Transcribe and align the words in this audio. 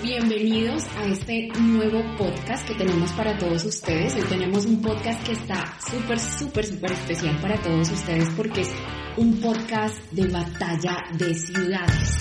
bienvenidos 0.00 0.84
a 0.96 1.04
este 1.06 1.48
nuevo 1.60 2.02
podcast 2.16 2.66
que 2.66 2.74
tenemos 2.74 3.10
para 3.12 3.36
todos 3.36 3.64
ustedes. 3.64 4.14
Hoy 4.14 4.22
tenemos 4.28 4.64
un 4.64 4.80
podcast 4.80 5.24
que 5.26 5.32
está 5.32 5.76
súper, 5.90 6.18
súper, 6.18 6.64
súper 6.64 6.92
especial 6.92 7.36
para 7.40 7.60
todos 7.60 7.90
ustedes 7.90 8.28
porque 8.36 8.62
es 8.62 8.70
un 9.16 9.40
podcast 9.40 9.98
de 10.12 10.28
batalla 10.28 10.96
de 11.14 11.34
ciudades. 11.34 12.16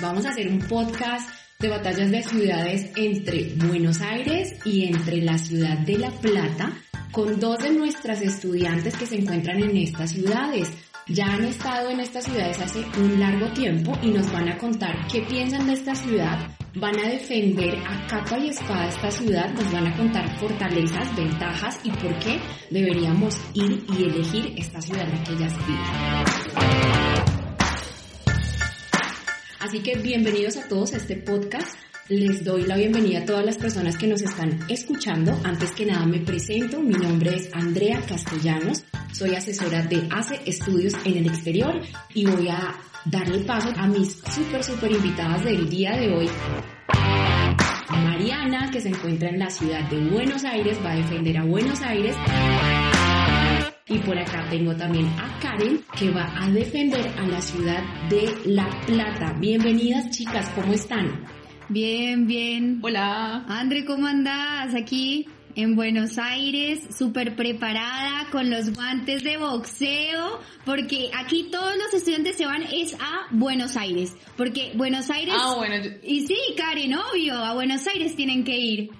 Vamos 0.00 0.26
a 0.26 0.30
hacer 0.30 0.48
un 0.48 0.58
podcast 0.60 1.30
de 1.58 1.68
batallas 1.68 2.10
de 2.10 2.22
ciudades 2.22 2.90
entre 2.94 3.54
Buenos 3.56 4.00
Aires 4.00 4.54
y 4.64 4.86
entre 4.86 5.22
la 5.22 5.38
ciudad 5.38 5.78
de 5.78 5.98
La 5.98 6.10
Plata 6.10 6.72
con 7.10 7.40
dos 7.40 7.58
de 7.58 7.70
nuestras 7.70 8.20
estudiantes 8.20 8.96
que 8.96 9.06
se 9.06 9.16
encuentran 9.16 9.62
en 9.62 9.76
estas 9.76 10.10
ciudades 10.10 10.70
ya 11.08 11.24
han 11.26 11.44
estado 11.44 11.90
en 11.90 12.00
estas 12.00 12.24
ciudades 12.24 12.60
hace 12.60 12.84
un 12.98 13.18
largo 13.18 13.50
tiempo 13.52 13.92
y 14.02 14.10
nos 14.10 14.30
van 14.30 14.48
a 14.48 14.58
contar 14.58 15.06
qué 15.10 15.22
piensan 15.22 15.66
de 15.66 15.72
esta 15.72 15.94
ciudad, 15.94 16.50
van 16.74 16.98
a 16.98 17.08
defender 17.08 17.78
a 17.86 18.06
capa 18.06 18.38
y 18.38 18.48
espada 18.50 18.88
esta 18.88 19.10
ciudad, 19.10 19.50
nos 19.54 19.72
van 19.72 19.86
a 19.86 19.96
contar 19.96 20.38
fortalezas, 20.38 21.16
ventajas 21.16 21.80
y 21.82 21.90
por 21.90 22.18
qué 22.18 22.38
deberíamos 22.70 23.40
ir 23.54 23.84
y 23.96 24.04
elegir 24.04 24.54
esta 24.58 24.80
ciudad 24.82 25.08
en 25.08 25.24
que 25.24 25.32
ellas 25.32 25.54
viven. 25.66 25.82
Así 29.60 29.80
que 29.80 29.96
bienvenidos 29.98 30.56
a 30.56 30.68
todos 30.68 30.92
a 30.94 30.98
este 30.98 31.16
podcast 31.16 31.76
les 32.08 32.42
doy 32.42 32.62
la 32.62 32.76
bienvenida 32.76 33.20
a 33.20 33.24
todas 33.24 33.44
las 33.44 33.58
personas 33.58 33.96
que 33.98 34.06
nos 34.06 34.22
están 34.22 34.58
escuchando. 34.68 35.38
Antes 35.44 35.72
que 35.72 35.84
nada 35.84 36.06
me 36.06 36.20
presento, 36.20 36.80
mi 36.80 36.94
nombre 36.94 37.36
es 37.36 37.50
Andrea 37.52 38.00
Castellanos, 38.00 38.84
soy 39.12 39.34
asesora 39.34 39.82
de 39.82 40.08
ACE 40.10 40.40
Estudios 40.46 40.94
en 41.04 41.18
el 41.18 41.26
Exterior 41.26 41.78
y 42.14 42.24
voy 42.24 42.48
a 42.48 42.74
darle 43.04 43.40
paso 43.40 43.68
a 43.76 43.86
mis 43.86 44.22
súper, 44.34 44.64
súper 44.64 44.92
invitadas 44.92 45.44
del 45.44 45.68
día 45.68 45.96
de 45.96 46.14
hoy. 46.14 46.28
Mariana, 47.90 48.70
que 48.70 48.80
se 48.80 48.88
encuentra 48.88 49.28
en 49.28 49.38
la 49.38 49.50
ciudad 49.50 49.88
de 49.90 50.08
Buenos 50.08 50.44
Aires, 50.44 50.78
va 50.82 50.92
a 50.92 50.96
defender 50.96 51.36
a 51.36 51.44
Buenos 51.44 51.80
Aires. 51.82 52.16
Y 53.86 53.98
por 53.98 54.18
acá 54.18 54.46
tengo 54.50 54.74
también 54.76 55.06
a 55.06 55.38
Karen, 55.40 55.82
que 55.98 56.10
va 56.10 56.30
a 56.38 56.50
defender 56.50 57.06
a 57.18 57.26
la 57.26 57.40
ciudad 57.40 57.82
de 58.08 58.30
La 58.46 58.68
Plata. 58.86 59.34
Bienvenidas 59.38 60.10
chicas, 60.10 60.48
¿cómo 60.54 60.72
están? 60.72 61.37
Bien, 61.68 62.26
bien. 62.26 62.80
Hola. 62.82 63.44
André, 63.46 63.84
¿cómo 63.84 64.06
andás? 64.06 64.74
Aquí 64.74 65.26
en 65.54 65.76
Buenos 65.76 66.16
Aires, 66.16 66.80
súper 66.96 67.36
preparada 67.36 68.26
con 68.30 68.48
los 68.48 68.72
guantes 68.72 69.22
de 69.22 69.36
boxeo, 69.36 70.40
porque 70.64 71.10
aquí 71.14 71.48
todos 71.50 71.76
los 71.76 71.92
estudiantes 71.92 72.36
se 72.36 72.46
van 72.46 72.62
es 72.62 72.94
a 72.94 73.26
Buenos 73.32 73.76
Aires, 73.76 74.16
porque 74.36 74.72
Buenos 74.76 75.10
Aires... 75.10 75.34
Ah, 75.36 75.54
bueno. 75.56 75.74
Y 76.02 76.26
sí, 76.26 76.36
Karen, 76.56 76.94
obvio, 76.94 77.34
a 77.34 77.52
Buenos 77.52 77.86
Aires 77.86 78.16
tienen 78.16 78.44
que 78.44 78.56
ir. 78.56 78.90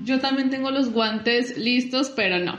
Yo 0.00 0.18
también 0.20 0.50
tengo 0.50 0.70
los 0.70 0.92
guantes 0.92 1.56
listos, 1.56 2.12
pero 2.14 2.38
no. 2.38 2.56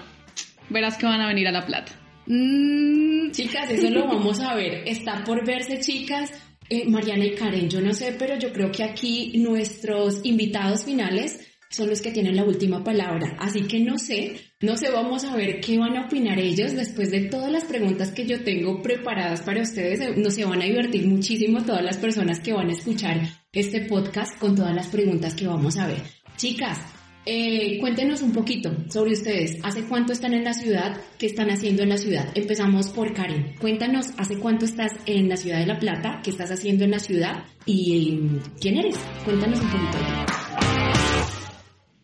Verás 0.70 0.98
que 0.98 1.06
van 1.06 1.22
a 1.22 1.28
venir 1.28 1.48
a 1.48 1.52
La 1.52 1.66
Plata. 1.66 1.92
Mm. 2.26 3.32
Chicas, 3.32 3.70
eso 3.70 3.90
lo 3.90 4.08
vamos 4.08 4.40
a 4.40 4.56
ver. 4.56 4.88
Está 4.88 5.24
por 5.24 5.46
verse, 5.46 5.80
chicas. 5.80 6.32
Eh, 6.70 6.88
Mariana 6.88 7.26
y 7.26 7.34
Karen, 7.34 7.68
yo 7.68 7.82
no 7.82 7.94
sé, 7.94 8.16
pero 8.18 8.38
yo 8.38 8.54
creo 8.54 8.72
que 8.72 8.84
aquí 8.84 9.34
nuestros 9.38 10.22
invitados 10.24 10.84
finales 10.84 11.40
son 11.72 11.90
los 11.90 12.02
que 12.02 12.12
tienen 12.12 12.36
la 12.36 12.44
última 12.44 12.84
palabra. 12.84 13.36
Así 13.40 13.64
que 13.64 13.80
no 13.80 13.98
sé, 13.98 14.40
no 14.62 14.76
sé, 14.76 14.90
vamos 14.92 15.24
a 15.24 15.36
ver 15.36 15.60
qué 15.62 15.78
van 15.78 15.98
a 15.98 16.06
opinar 16.06 16.40
ellos 16.40 16.74
después 16.74 17.12
de 17.12 17.22
todas 17.22 17.52
las 17.52 17.66
preguntas 17.66 18.12
que 18.12 18.26
yo 18.26 18.44
tengo 18.44 18.82
preparadas 18.82 19.42
para 19.42 19.62
ustedes. 19.62 20.00
Eh, 20.00 20.14
no 20.18 20.30
se 20.30 20.46
van 20.46 20.62
a 20.62 20.66
divertir 20.66 21.08
muchísimo 21.08 21.64
todas 21.64 21.84
las 21.84 21.98
personas 21.98 22.40
que 22.40 22.54
van 22.54 22.70
a 22.70 22.74
escuchar 22.74 23.22
este 23.52 23.82
podcast 23.82 24.38
con 24.40 24.56
todas 24.56 24.76
las 24.76 24.88
preguntas 24.88 25.34
que 25.34 25.48
vamos 25.48 25.78
a 25.78 25.88
ver. 25.88 26.02
Chicas, 26.38 26.80
eh, 27.26 27.78
cuéntenos 27.80 28.22
un 28.22 28.32
poquito 28.32 28.72
sobre 28.90 29.12
ustedes. 29.12 29.58
¿Hace 29.64 29.84
cuánto 29.84 30.14
están 30.14 30.34
en 30.34 30.44
la 30.44 30.54
ciudad? 30.54 31.00
¿Qué 31.18 31.26
están 31.28 31.50
haciendo 31.50 31.84
en 31.84 31.90
la 31.90 31.98
ciudad? 31.98 32.28
Empezamos 32.34 32.90
por 32.90 33.14
Karen. 33.14 33.56
Cuéntanos, 33.60 34.08
¿hace 34.18 34.38
cuánto 34.40 34.66
estás 34.66 34.94
en 35.06 35.30
la 35.30 35.38
ciudad 35.38 35.60
de 35.60 35.66
La 35.66 35.80
Plata? 35.80 36.22
¿Qué 36.24 36.32
estás 36.32 36.50
haciendo 36.50 36.86
en 36.86 36.92
la 36.92 37.00
ciudad? 37.00 37.44
¿Y 37.66 38.14
em, 38.14 38.40
quién 38.60 38.78
eres? 38.78 38.96
Cuéntanos 39.26 39.60
un 39.60 39.70
poquito. 39.70 39.98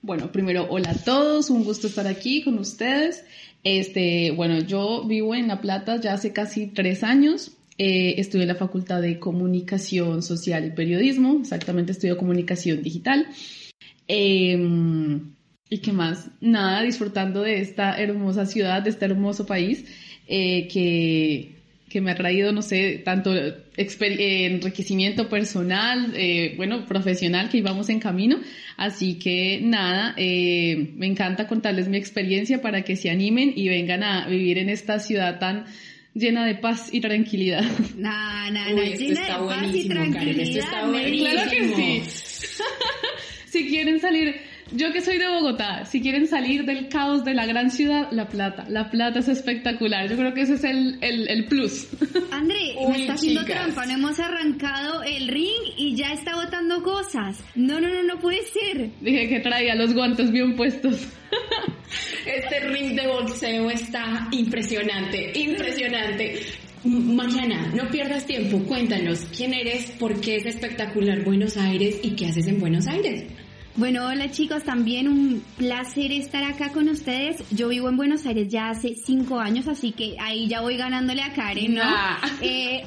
Bueno, 0.01 0.31
primero, 0.31 0.67
hola 0.69 0.91
a 0.91 1.03
todos, 1.03 1.49
un 1.49 1.63
gusto 1.63 1.87
estar 1.87 2.05
aquí 2.05 2.43
con 2.43 2.59
ustedes. 2.59 3.23
Este, 3.63 4.29
bueno, 4.31 4.59
yo 4.59 5.05
vivo 5.07 5.33
en 5.33 5.47
La 5.47 5.61
Plata 5.61 5.99
ya 5.99 6.13
hace 6.13 6.33
casi 6.33 6.67
tres 6.67 7.03
años. 7.03 7.53
Eh, 7.77 8.15
estudié 8.19 8.43
en 8.43 8.49
la 8.49 8.55
Facultad 8.55 9.01
de 9.01 9.17
Comunicación 9.19 10.21
Social 10.21 10.65
y 10.65 10.69
Periodismo, 10.71 11.39
exactamente 11.41 11.93
estudio 11.93 12.17
Comunicación 12.17 12.83
Digital. 12.83 13.27
Em, 14.07 15.35
¿Y 15.69 15.79
qué 15.79 15.91
más? 15.91 16.29
Nada, 16.41 16.83
disfrutando 16.83 17.41
de 17.41 17.59
esta 17.59 17.99
hermosa 17.99 18.45
ciudad, 18.45 18.83
de 18.83 18.91
este 18.91 19.05
hermoso 19.05 19.47
país 19.47 19.83
eh, 20.27 20.67
que, 20.67 21.55
que, 21.89 22.01
me 22.01 22.11
ha 22.11 22.15
traído, 22.15 22.51
no 22.51 22.61
sé, 22.61 23.01
tanto 23.03 23.31
enriquecimiento 23.75 25.27
personal, 25.27 26.13
eh, 26.15 26.53
bueno, 26.55 26.85
profesional, 26.85 27.49
que 27.49 27.57
íbamos 27.57 27.89
en 27.89 27.99
camino. 27.99 28.39
Así 28.77 29.15
que 29.15 29.59
nada, 29.61 30.13
eh, 30.17 30.91
me 30.95 31.07
encanta 31.07 31.47
contarles 31.47 31.88
mi 31.88 31.97
experiencia 31.97 32.61
para 32.61 32.83
que 32.83 32.95
se 32.95 33.09
animen 33.09 33.51
y 33.55 33.67
vengan 33.67 34.03
a 34.03 34.27
vivir 34.27 34.59
en 34.59 34.69
esta 34.69 34.99
ciudad 34.99 35.39
tan 35.39 35.65
llena 36.13 36.45
de 36.45 36.55
paz 36.55 36.89
y 36.94 37.01
tranquilidad. 37.01 37.63
No, 37.97 38.51
no, 38.51 38.69
no, 38.69 38.83
llena 38.83 39.21
de 39.21 39.47
paz 39.47 39.75
y 39.75 39.88
tranquilidad. 39.88 40.69
claro 40.69 41.49
que 41.49 41.73
sí. 41.75 42.03
si 43.55 43.69
quieren 43.69 44.01
salir, 44.01 44.35
yo 44.73 44.91
que 44.91 44.99
soy 44.99 45.17
de 45.17 45.29
Bogotá, 45.29 45.85
si 45.85 46.01
quieren 46.01 46.27
salir 46.27 46.66
del 46.66 46.89
caos 46.89 47.23
de 47.23 47.33
la 47.33 47.45
gran 47.45 47.71
ciudad, 47.71 48.09
La 48.11 48.27
Plata. 48.27 48.66
La 48.67 48.91
Plata 48.91 49.19
es 49.19 49.29
espectacular. 49.29 50.09
Yo 50.09 50.17
creo 50.17 50.33
que 50.33 50.41
ese 50.41 50.55
es 50.55 50.66
el, 50.66 50.97
el, 51.01 51.45
plus. 51.45 51.88
André, 52.31 52.75
me 52.89 52.99
está 52.99 53.13
haciendo 53.13 53.45
trampa. 53.45 53.85
No 53.85 53.94
hemos 53.94 54.19
arrancado 54.19 55.03
el 55.03 55.29
ring 55.29 55.73
y 55.77 55.95
ya 55.95 56.11
está 56.11 56.35
botando 56.35 56.83
cosas. 56.83 57.41
No, 57.55 57.79
no, 57.79 57.88
no, 57.88 58.03
no 58.03 58.19
puede 58.19 58.41
ser. 58.41 58.89
Dije 58.99 59.29
que 59.29 59.39
traía 59.39 59.73
los 59.75 59.94
guantes 59.94 60.29
bien 60.31 60.55
puestos. 60.57 61.07
Este 62.25 62.59
ring 62.59 62.95
de 62.95 63.07
boxeo 63.07 63.69
está 63.69 64.27
impresionante, 64.31 65.31
impresionante. 65.39 66.41
Mariana, 66.83 67.71
no 67.73 67.89
pierdas 67.89 68.25
tiempo, 68.25 68.59
cuéntanos 68.67 69.25
quién 69.35 69.53
eres, 69.53 69.91
por 69.91 70.19
qué 70.19 70.35
es 70.35 70.45
espectacular 70.45 71.23
Buenos 71.23 71.55
Aires 71.55 71.99
y 72.03 72.15
qué 72.15 72.27
haces 72.27 72.47
en 72.47 72.59
Buenos 72.59 72.88
Aires. 72.88 73.25
Bueno, 73.78 74.08
hola 74.08 74.31
chicos, 74.31 74.63
también 74.63 75.09
un 75.09 75.44
placer 75.58 76.13
estar 76.13 76.41
acá 76.46 76.72
con 76.72 76.88
ustedes. 76.88 77.44
Yo 77.52 77.68
vivo 77.68 77.90
en 77.90 77.97
Buenos 77.97 78.25
Aires 78.25 78.47
ya 78.47 78.69
hace 78.69 78.96
cinco 78.96 79.38
años, 79.38 79.68
así 79.68 79.91
que 79.91 80.16
ahí 80.18 80.47
ya 80.47 80.62
voy 80.62 80.78
ganándole 80.78 81.22
a 81.22 81.34
Karen, 81.34 81.75
¿no? 81.75 81.81
Eh, 82.41 82.84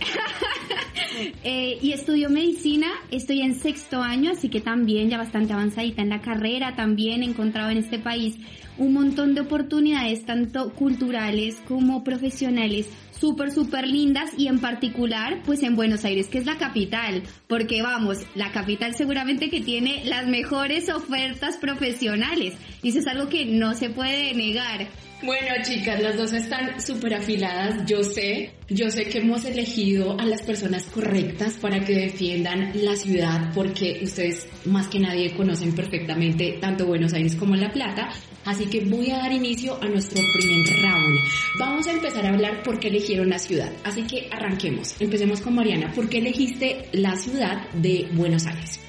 eh, 1.44 1.78
y 1.82 1.92
estudio 1.92 2.30
medicina, 2.30 2.86
estoy 3.10 3.42
en 3.42 3.54
sexto 3.58 4.00
año, 4.00 4.30
así 4.32 4.48
que 4.48 4.60
también 4.60 5.10
ya 5.10 5.18
bastante 5.18 5.52
avanzadita 5.52 6.00
en 6.00 6.08
la 6.08 6.20
carrera, 6.20 6.74
también 6.74 7.22
he 7.22 7.26
encontrado 7.26 7.70
en 7.70 7.78
este 7.78 7.98
país 7.98 8.36
un 8.78 8.94
montón 8.94 9.34
de 9.34 9.42
oportunidades, 9.42 10.24
tanto 10.24 10.72
culturales 10.72 11.56
como 11.66 12.04
profesionales, 12.04 12.88
súper, 13.10 13.50
súper 13.50 13.86
lindas 13.86 14.30
y 14.36 14.48
en 14.48 14.60
particular, 14.60 15.42
pues 15.44 15.62
en 15.62 15.76
Buenos 15.76 16.04
Aires, 16.04 16.28
que 16.28 16.38
es 16.38 16.46
la 16.46 16.56
capital, 16.56 17.22
porque 17.46 17.82
vamos, 17.82 18.18
la 18.34 18.52
capital 18.52 18.94
seguramente 18.94 19.50
que 19.50 19.60
tiene 19.60 20.04
las 20.04 20.26
mejores 20.26 20.88
ofertas 20.88 21.56
profesionales 21.56 22.54
y 22.82 22.90
eso 22.90 23.00
es 23.00 23.06
algo 23.06 23.28
que 23.28 23.44
no 23.44 23.74
se 23.74 23.90
puede 23.90 24.34
negar. 24.34 24.88
Bueno, 25.20 25.48
chicas, 25.64 26.00
las 26.00 26.16
dos 26.16 26.32
están 26.32 26.80
súper 26.80 27.14
afiladas. 27.14 27.84
Yo 27.86 28.04
sé, 28.04 28.52
yo 28.68 28.88
sé 28.88 29.06
que 29.06 29.18
hemos 29.18 29.44
elegido 29.44 30.16
a 30.18 30.24
las 30.24 30.42
personas 30.42 30.84
correctas 30.84 31.54
para 31.54 31.84
que 31.84 31.92
defiendan 31.92 32.70
la 32.84 32.94
ciudad 32.94 33.50
porque 33.52 33.98
ustedes 34.04 34.46
más 34.64 34.86
que 34.86 35.00
nadie 35.00 35.34
conocen 35.34 35.74
perfectamente 35.74 36.58
tanto 36.60 36.86
Buenos 36.86 37.14
Aires 37.14 37.34
como 37.34 37.56
La 37.56 37.72
Plata. 37.72 38.10
Así 38.48 38.64
que 38.64 38.80
voy 38.80 39.10
a 39.10 39.18
dar 39.18 39.30
inicio 39.30 39.76
a 39.82 39.86
nuestro 39.88 40.22
primer 40.32 40.66
round. 40.80 41.18
Vamos 41.58 41.86
a 41.86 41.92
empezar 41.92 42.24
a 42.24 42.30
hablar 42.30 42.62
por 42.62 42.80
qué 42.80 42.88
eligieron 42.88 43.28
la 43.28 43.38
ciudad. 43.38 43.70
Así 43.84 44.04
que 44.04 44.26
arranquemos. 44.32 44.98
Empecemos 44.98 45.42
con 45.42 45.54
Mariana. 45.54 45.92
¿Por 45.92 46.08
qué 46.08 46.16
elegiste 46.16 46.88
la 46.92 47.14
ciudad 47.16 47.68
de 47.72 48.08
Buenos 48.12 48.46
Aires? 48.46 48.80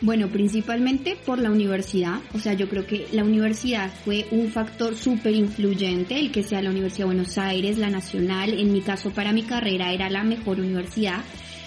Bueno, 0.00 0.26
principalmente 0.26 1.16
por 1.24 1.38
la 1.38 1.48
universidad. 1.48 2.18
O 2.34 2.40
sea, 2.40 2.54
yo 2.54 2.68
creo 2.68 2.88
que 2.88 3.06
la 3.12 3.22
universidad 3.22 3.88
fue 4.04 4.26
un 4.32 4.50
factor 4.50 4.96
súper 4.96 5.32
influyente, 5.32 6.18
el 6.18 6.32
que 6.32 6.42
sea 6.42 6.60
la 6.60 6.70
Universidad 6.70 7.04
de 7.04 7.14
Buenos 7.14 7.38
Aires, 7.38 7.78
la 7.78 7.90
Nacional. 7.90 8.58
En 8.58 8.72
mi 8.72 8.80
caso, 8.80 9.10
para 9.10 9.32
mi 9.32 9.44
carrera, 9.44 9.92
era 9.92 10.10
la 10.10 10.24
mejor 10.24 10.58
universidad. 10.58 11.22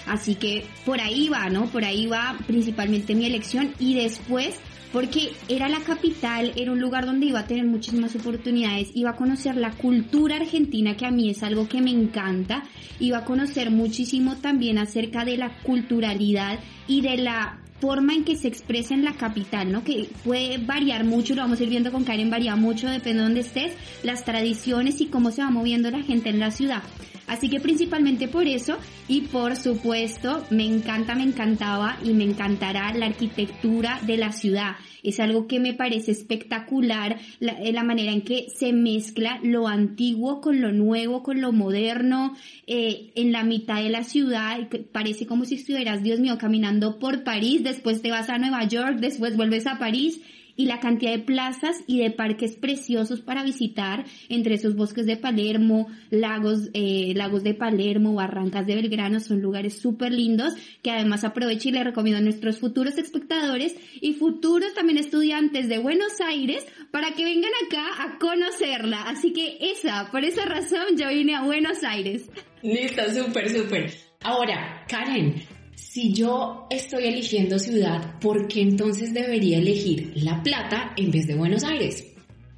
Así 0.05 0.35
que 0.35 0.65
por 0.85 0.99
ahí 0.99 1.29
va, 1.29 1.49
¿no? 1.49 1.67
Por 1.67 1.85
ahí 1.85 2.07
va 2.07 2.37
principalmente 2.45 3.15
mi 3.15 3.25
elección. 3.25 3.73
Y 3.79 3.95
después, 3.95 4.59
porque 4.91 5.31
era 5.47 5.69
la 5.69 5.79
capital, 5.79 6.51
era 6.55 6.71
un 6.71 6.79
lugar 6.79 7.05
donde 7.05 7.27
iba 7.27 7.39
a 7.39 7.47
tener 7.47 7.65
muchísimas 7.65 8.15
oportunidades, 8.15 8.91
iba 8.93 9.11
a 9.11 9.15
conocer 9.15 9.55
la 9.55 9.71
cultura 9.71 10.37
argentina, 10.37 10.95
que 10.97 11.05
a 11.05 11.11
mí 11.11 11.29
es 11.29 11.43
algo 11.43 11.67
que 11.67 11.81
me 11.81 11.91
encanta, 11.91 12.63
iba 12.99 13.19
a 13.19 13.25
conocer 13.25 13.71
muchísimo 13.71 14.37
también 14.37 14.77
acerca 14.77 15.25
de 15.25 15.37
la 15.37 15.57
culturalidad 15.63 16.59
y 16.87 17.01
de 17.01 17.17
la 17.17 17.59
forma 17.79 18.13
en 18.13 18.23
que 18.23 18.35
se 18.35 18.47
expresa 18.47 18.93
en 18.93 19.03
la 19.03 19.13
capital, 19.13 19.71
¿no? 19.71 19.83
Que 19.83 20.07
puede 20.23 20.59
variar 20.59 21.03
mucho, 21.03 21.33
lo 21.33 21.41
vamos 21.41 21.59
a 21.59 21.63
ir 21.63 21.69
viendo 21.69 21.91
con 21.91 22.03
Karen, 22.03 22.29
varía 22.29 22.55
mucho, 22.55 22.87
depende 22.87 23.19
de 23.19 23.23
dónde 23.23 23.39
estés, 23.41 23.73
las 24.03 24.23
tradiciones 24.23 25.01
y 25.01 25.07
cómo 25.07 25.31
se 25.31 25.41
va 25.41 25.49
moviendo 25.49 25.89
la 25.89 26.03
gente 26.03 26.29
en 26.29 26.39
la 26.39 26.51
ciudad. 26.51 26.83
Así 27.31 27.47
que 27.47 27.61
principalmente 27.61 28.27
por 28.27 28.45
eso 28.45 28.77
y 29.07 29.21
por 29.21 29.55
supuesto 29.55 30.45
me 30.49 30.65
encanta, 30.65 31.15
me 31.15 31.23
encantaba 31.23 31.97
y 32.03 32.11
me 32.11 32.25
encantará 32.25 32.93
la 32.93 33.05
arquitectura 33.05 34.01
de 34.05 34.17
la 34.17 34.33
ciudad. 34.33 34.75
Es 35.01 35.21
algo 35.21 35.47
que 35.47 35.61
me 35.61 35.73
parece 35.73 36.11
espectacular, 36.11 37.17
la, 37.39 37.53
eh, 37.53 37.71
manera 37.83 38.11
en 38.11 38.23
que 38.23 38.47
se 38.53 38.73
mezcla 38.73 39.39
lo 39.43 39.69
antiguo 39.69 40.41
con 40.41 40.59
lo 40.59 40.73
nuevo, 40.73 41.23
con 41.23 41.39
lo 41.39 41.53
moderno, 41.53 42.35
eh, 42.67 43.13
en 43.15 43.31
la 43.31 43.45
mitad 43.45 43.81
de 43.81 43.91
la 43.91 44.03
ciudad. 44.03 44.67
Parece 44.91 45.25
como 45.25 45.45
si 45.45 45.55
estuvieras, 45.55 46.03
Dios 46.03 46.19
mío, 46.19 46.37
caminando 46.37 46.99
por 46.99 47.23
París, 47.23 47.63
después 47.63 48.01
te 48.01 48.11
vas 48.11 48.29
a 48.29 48.39
Nueva 48.39 48.65
York, 48.65 48.97
después 48.99 49.37
vuelves 49.37 49.67
a 49.67 49.79
París 49.79 50.19
y 50.55 50.65
la 50.65 50.79
cantidad 50.79 51.11
de 51.11 51.19
plazas 51.19 51.83
y 51.87 51.99
de 51.99 52.11
parques 52.11 52.55
preciosos 52.55 53.21
para 53.21 53.43
visitar, 53.43 54.05
entre 54.29 54.55
esos 54.55 54.75
bosques 54.75 55.05
de 55.05 55.17
Palermo, 55.17 55.87
lagos, 56.09 56.69
eh, 56.73 57.13
lagos 57.15 57.43
de 57.43 57.53
Palermo, 57.53 58.13
barrancas 58.13 58.67
de 58.67 58.75
Belgrano, 58.75 59.19
son 59.19 59.41
lugares 59.41 59.79
súper 59.79 60.11
lindos 60.11 60.53
que 60.81 60.91
además 60.91 61.23
aprovecho 61.23 61.69
y 61.69 61.71
le 61.71 61.83
recomiendo 61.83 62.19
a 62.19 62.21
nuestros 62.21 62.59
futuros 62.59 62.97
espectadores 62.97 63.75
y 63.99 64.13
futuros 64.13 64.73
también 64.73 64.97
estudiantes 64.97 65.69
de 65.69 65.77
Buenos 65.77 66.19
Aires 66.21 66.65
para 66.91 67.11
que 67.11 67.23
vengan 67.23 67.51
acá 67.65 67.85
a 68.03 68.17
conocerla. 68.19 69.03
Así 69.03 69.33
que 69.33 69.57
esa, 69.59 70.09
por 70.11 70.23
esa 70.23 70.45
razón 70.45 70.97
yo 70.97 71.09
vine 71.09 71.35
a 71.35 71.43
Buenos 71.43 71.83
Aires. 71.83 72.29
Listo, 72.61 73.01
súper, 73.11 73.49
súper. 73.49 73.91
Ahora, 74.23 74.85
Karen, 74.87 75.35
si 75.81 76.13
yo 76.13 76.67
estoy 76.69 77.05
eligiendo 77.05 77.59
ciudad, 77.59 78.17
¿por 78.19 78.47
qué 78.47 78.61
entonces 78.61 79.13
debería 79.13 79.57
elegir 79.57 80.13
La 80.15 80.41
Plata 80.41 80.93
en 80.95 81.11
vez 81.11 81.27
de 81.27 81.35
Buenos 81.35 81.63
Aires? 81.63 82.07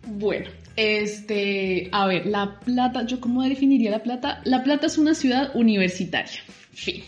Bueno, 0.06 0.50
este, 0.76 1.90
a 1.92 2.06
ver, 2.06 2.28
La 2.28 2.60
Plata, 2.60 3.08
¿yo 3.08 3.20
cómo 3.20 3.42
definiría 3.42 3.90
La 3.90 4.04
Plata? 4.04 4.42
La 4.44 4.64
Plata 4.64 4.88
es 4.88 4.98
una 4.98 5.16
ciudad 5.16 5.56
universitaria. 5.56 6.42
Fin. 6.74 7.02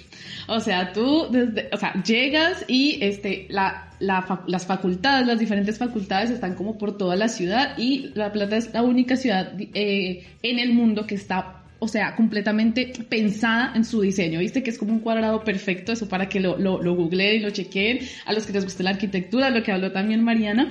O 0.48 0.60
sea, 0.60 0.94
tú 0.94 1.28
desde, 1.30 1.70
o 1.72 1.78
sea, 1.78 1.94
llegas 2.02 2.64
y 2.68 2.98
este, 3.02 3.46
la, 3.50 3.92
las 4.00 4.66
facultades, 4.66 5.28
las 5.28 5.38
diferentes 5.38 5.78
facultades 5.78 6.30
están 6.30 6.56
como 6.56 6.78
por 6.78 6.98
toda 6.98 7.16
la 7.16 7.28
ciudad 7.28 7.78
y 7.78 8.12
La 8.16 8.32
Plata 8.32 8.56
es 8.56 8.74
la 8.74 8.84
única 8.84 9.16
ciudad 9.16 9.54
eh, 9.60 10.26
en 10.42 10.60
el 10.60 10.74
mundo 10.74 11.06
que 11.06 11.16
está 11.16 11.65
o 11.86 11.88
sea, 11.88 12.16
completamente 12.16 12.92
pensada 13.08 13.74
en 13.76 13.86
su 13.86 14.02
diseño, 14.02 14.40
¿viste? 14.40 14.64
Que 14.64 14.72
es 14.72 14.78
como 14.78 14.92
un 14.92 15.00
cuadrado 15.00 15.44
perfecto, 15.44 15.92
eso 15.92 16.10
para 16.10 16.28
que 16.28 16.40
lo, 16.40 16.58
lo, 16.58 16.96
googleen 16.96 17.36
y 17.36 17.40
lo 17.40 17.52
chequeen, 17.52 18.00
a 18.26 18.34
los 18.34 18.46
que 18.46 18.54
les 18.54 18.64
guste 18.64 18.84
la 18.84 18.90
arquitectura, 18.90 19.52
lo 19.52 19.62
que 19.64 19.72
habló 19.72 19.92
también 19.92 20.24
Mariana, 20.24 20.70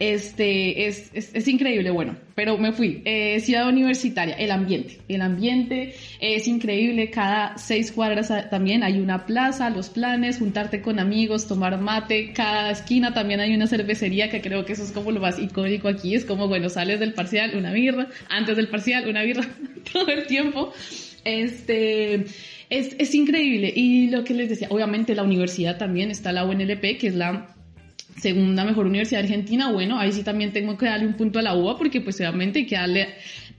este, 0.00 0.86
es, 0.88 1.10
es, 1.14 1.30
es 1.34 1.48
increíble, 1.48 1.90
bueno, 1.90 2.16
pero 2.36 2.58
me 2.58 2.70
fui, 2.70 3.00
eh, 3.06 3.40
ciudad 3.40 3.66
universitaria, 3.66 4.34
el 4.34 4.50
ambiente, 4.50 4.98
el 5.08 5.22
ambiente 5.22 5.94
es 6.20 6.46
increíble, 6.46 7.10
cada 7.10 7.56
seis 7.56 7.90
cuadras 7.90 8.30
también 8.50 8.84
hay 8.84 9.00
una 9.00 9.24
plaza, 9.24 9.70
los 9.70 9.88
planes, 9.88 10.38
juntarte 10.38 10.82
con 10.82 11.00
amigos, 11.00 11.48
tomar 11.48 11.80
mate, 11.80 12.34
cada 12.34 12.72
esquina 12.72 13.14
también 13.14 13.40
hay 13.40 13.54
una 13.54 13.66
cervecería, 13.66 14.28
que 14.28 14.42
creo 14.42 14.66
que 14.66 14.74
eso 14.74 14.82
es 14.82 14.92
como 14.92 15.12
lo 15.12 15.20
más 15.20 15.38
icónico 15.38 15.88
aquí, 15.88 16.14
es 16.14 16.26
como, 16.26 16.46
bueno, 16.46 16.68
sales 16.68 17.00
del 17.00 17.14
parcial, 17.14 17.56
una 17.56 17.72
birra, 17.72 18.08
antes 18.28 18.56
del 18.58 18.68
parcial, 18.68 19.08
una 19.08 19.22
birra, 19.22 19.48
todo 19.92 20.08
el 20.08 20.26
tiempo, 20.26 20.74
este, 21.24 22.26
es, 22.68 22.96
es 22.98 23.14
increíble. 23.14 23.72
Y 23.74 24.10
lo 24.10 24.24
que 24.24 24.34
les 24.34 24.50
decía, 24.50 24.68
obviamente 24.70 25.14
la 25.14 25.22
universidad 25.22 25.78
también 25.78 26.10
está 26.10 26.32
la 26.32 26.44
UNLP, 26.44 26.98
que 26.98 27.06
es 27.06 27.14
la 27.14 27.55
segunda 28.16 28.64
mejor 28.64 28.86
universidad 28.86 29.22
argentina, 29.22 29.70
bueno, 29.70 29.98
ahí 29.98 30.12
sí 30.12 30.22
también 30.22 30.52
tengo 30.52 30.76
que 30.76 30.86
darle 30.86 31.06
un 31.06 31.14
punto 31.14 31.38
a 31.38 31.42
la 31.42 31.54
UBA 31.54 31.76
porque 31.76 32.00
pues 32.00 32.16
obviamente 32.20 32.60
hay 32.60 32.66
que 32.66 32.76
darle 32.76 33.08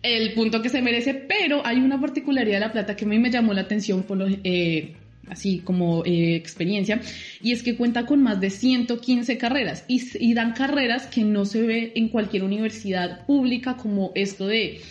el 0.03 0.33
punto 0.33 0.61
que 0.61 0.69
se 0.69 0.81
merece, 0.81 1.13
pero 1.13 1.65
hay 1.65 1.77
una 1.77 1.99
particularidad 1.99 2.55
de 2.55 2.59
La 2.61 2.71
Plata 2.71 2.95
que 2.95 3.05
a 3.05 3.07
mí 3.07 3.19
me 3.19 3.31
llamó 3.31 3.53
la 3.53 3.61
atención 3.61 4.03
por 4.03 4.17
lo, 4.17 4.27
eh, 4.43 4.93
así 5.29 5.59
como 5.59 6.03
eh, 6.05 6.35
experiencia, 6.35 7.01
y 7.41 7.51
es 7.51 7.63
que 7.63 7.75
cuenta 7.75 8.05
con 8.05 8.21
más 8.21 8.39
de 8.39 8.49
115 8.49 9.37
carreras 9.37 9.85
y, 9.87 10.33
dan 10.33 10.53
carreras 10.53 11.07
que 11.07 11.23
no 11.23 11.45
se 11.45 11.61
ve 11.63 11.91
en 11.95 12.09
cualquier 12.09 12.43
universidad 12.43 13.25
pública 13.25 13.75
como 13.77 14.11
esto 14.15 14.47
de 14.47 14.81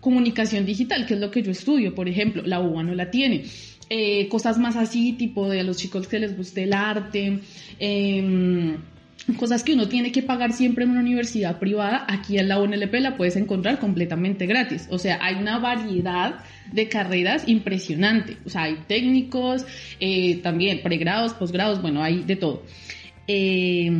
comunicación 0.00 0.66
digital, 0.66 1.06
que 1.06 1.14
es 1.14 1.20
lo 1.20 1.30
que 1.30 1.42
yo 1.42 1.50
estudio, 1.50 1.94
por 1.94 2.08
ejemplo, 2.08 2.42
la 2.44 2.60
UBA 2.60 2.82
no 2.82 2.94
la 2.94 3.10
tiene. 3.10 3.44
Eh, 3.90 4.28
cosas 4.28 4.58
más 4.58 4.76
así, 4.76 5.12
tipo 5.12 5.48
de 5.48 5.60
a 5.60 5.62
los 5.62 5.76
chicos 5.76 6.08
que 6.08 6.18
les 6.18 6.36
guste 6.36 6.64
el 6.64 6.72
arte, 6.72 7.38
em, 7.78 8.76
cosas 9.38 9.64
que 9.64 9.72
uno 9.74 9.88
tiene 9.88 10.12
que 10.12 10.22
pagar 10.22 10.52
siempre 10.52 10.84
en 10.84 10.90
una 10.90 11.00
universidad 11.00 11.58
privada, 11.58 12.06
aquí 12.08 12.38
en 12.38 12.48
la 12.48 12.60
UNLP 12.60 12.94
la 13.00 13.16
puedes 13.16 13.36
encontrar 13.36 13.78
completamente 13.78 14.46
gratis. 14.46 14.86
O 14.90 14.98
sea, 14.98 15.18
hay 15.22 15.36
una 15.36 15.58
variedad 15.58 16.44
de 16.72 16.88
carreras 16.88 17.48
impresionante. 17.48 18.36
O 18.44 18.50
sea, 18.50 18.64
hay 18.64 18.78
técnicos, 18.86 19.64
eh, 20.00 20.40
también 20.42 20.82
pregrados, 20.82 21.34
posgrados, 21.34 21.80
bueno, 21.80 22.02
hay 22.02 22.22
de 22.22 22.36
todo. 22.36 22.62
Eh, 23.26 23.90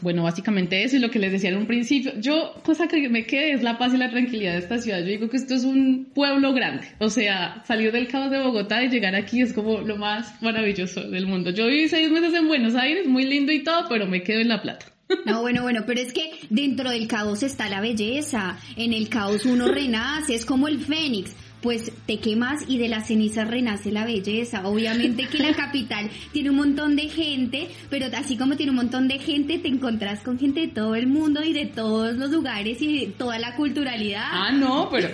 bueno, 0.00 0.22
básicamente 0.22 0.82
eso 0.82 0.96
y 0.96 1.00
lo 1.00 1.10
que 1.10 1.18
les 1.18 1.32
decía 1.32 1.50
en 1.50 1.56
un 1.56 1.66
principio. 1.66 2.12
Yo, 2.20 2.54
cosa 2.64 2.88
que 2.88 3.08
me 3.08 3.26
quede 3.26 3.52
es 3.52 3.62
la 3.62 3.78
paz 3.78 3.94
y 3.94 3.96
la 3.96 4.10
tranquilidad 4.10 4.52
de 4.52 4.58
esta 4.58 4.78
ciudad. 4.78 5.00
Yo 5.00 5.06
digo 5.06 5.28
que 5.28 5.36
esto 5.36 5.54
es 5.54 5.64
un 5.64 6.10
pueblo 6.14 6.52
grande. 6.52 6.86
O 6.98 7.10
sea, 7.10 7.62
salir 7.66 7.92
del 7.92 8.08
caos 8.08 8.30
de 8.30 8.42
Bogotá 8.42 8.82
y 8.82 8.88
llegar 8.88 9.14
aquí 9.14 9.42
es 9.42 9.52
como 9.52 9.80
lo 9.80 9.96
más 9.96 10.40
maravilloso 10.42 11.08
del 11.08 11.26
mundo. 11.26 11.50
Yo 11.50 11.66
viví 11.66 11.88
seis 11.88 12.10
meses 12.10 12.34
en 12.34 12.48
Buenos 12.48 12.74
Aires, 12.74 13.06
muy 13.06 13.24
lindo 13.24 13.52
y 13.52 13.62
todo, 13.62 13.86
pero 13.88 14.06
me 14.06 14.22
quedo 14.22 14.40
en 14.40 14.48
La 14.48 14.62
Plata. 14.62 14.86
No, 15.26 15.42
bueno, 15.42 15.62
bueno, 15.62 15.84
pero 15.86 16.00
es 16.00 16.12
que 16.12 16.30
dentro 16.50 16.90
del 16.90 17.06
caos 17.06 17.42
está 17.42 17.68
la 17.68 17.80
belleza. 17.80 18.58
En 18.76 18.92
el 18.92 19.08
caos 19.08 19.44
uno 19.44 19.68
renace, 19.68 20.34
es 20.34 20.44
como 20.44 20.66
el 20.66 20.80
fénix 20.80 21.34
pues 21.64 21.90
te 22.04 22.18
quemas 22.18 22.62
y 22.68 22.76
de 22.76 22.88
las 22.88 23.08
cenizas 23.08 23.48
renace 23.48 23.90
la 23.90 24.04
belleza. 24.04 24.68
Obviamente 24.68 25.26
que 25.28 25.38
la 25.38 25.54
capital 25.56 26.10
tiene 26.30 26.50
un 26.50 26.56
montón 26.56 26.94
de 26.94 27.08
gente, 27.08 27.68
pero 27.88 28.04
así 28.14 28.36
como 28.36 28.54
tiene 28.56 28.68
un 28.68 28.76
montón 28.76 29.08
de 29.08 29.18
gente, 29.18 29.58
te 29.58 29.68
encontrás 29.68 30.20
con 30.20 30.38
gente 30.38 30.60
de 30.60 30.68
todo 30.68 30.94
el 30.94 31.06
mundo 31.06 31.42
y 31.42 31.54
de 31.54 31.64
todos 31.64 32.16
los 32.16 32.30
lugares 32.30 32.82
y 32.82 33.00
de 33.00 33.06
toda 33.12 33.38
la 33.38 33.56
culturalidad. 33.56 34.26
Ah, 34.30 34.52
no, 34.52 34.90
pero 34.90 35.08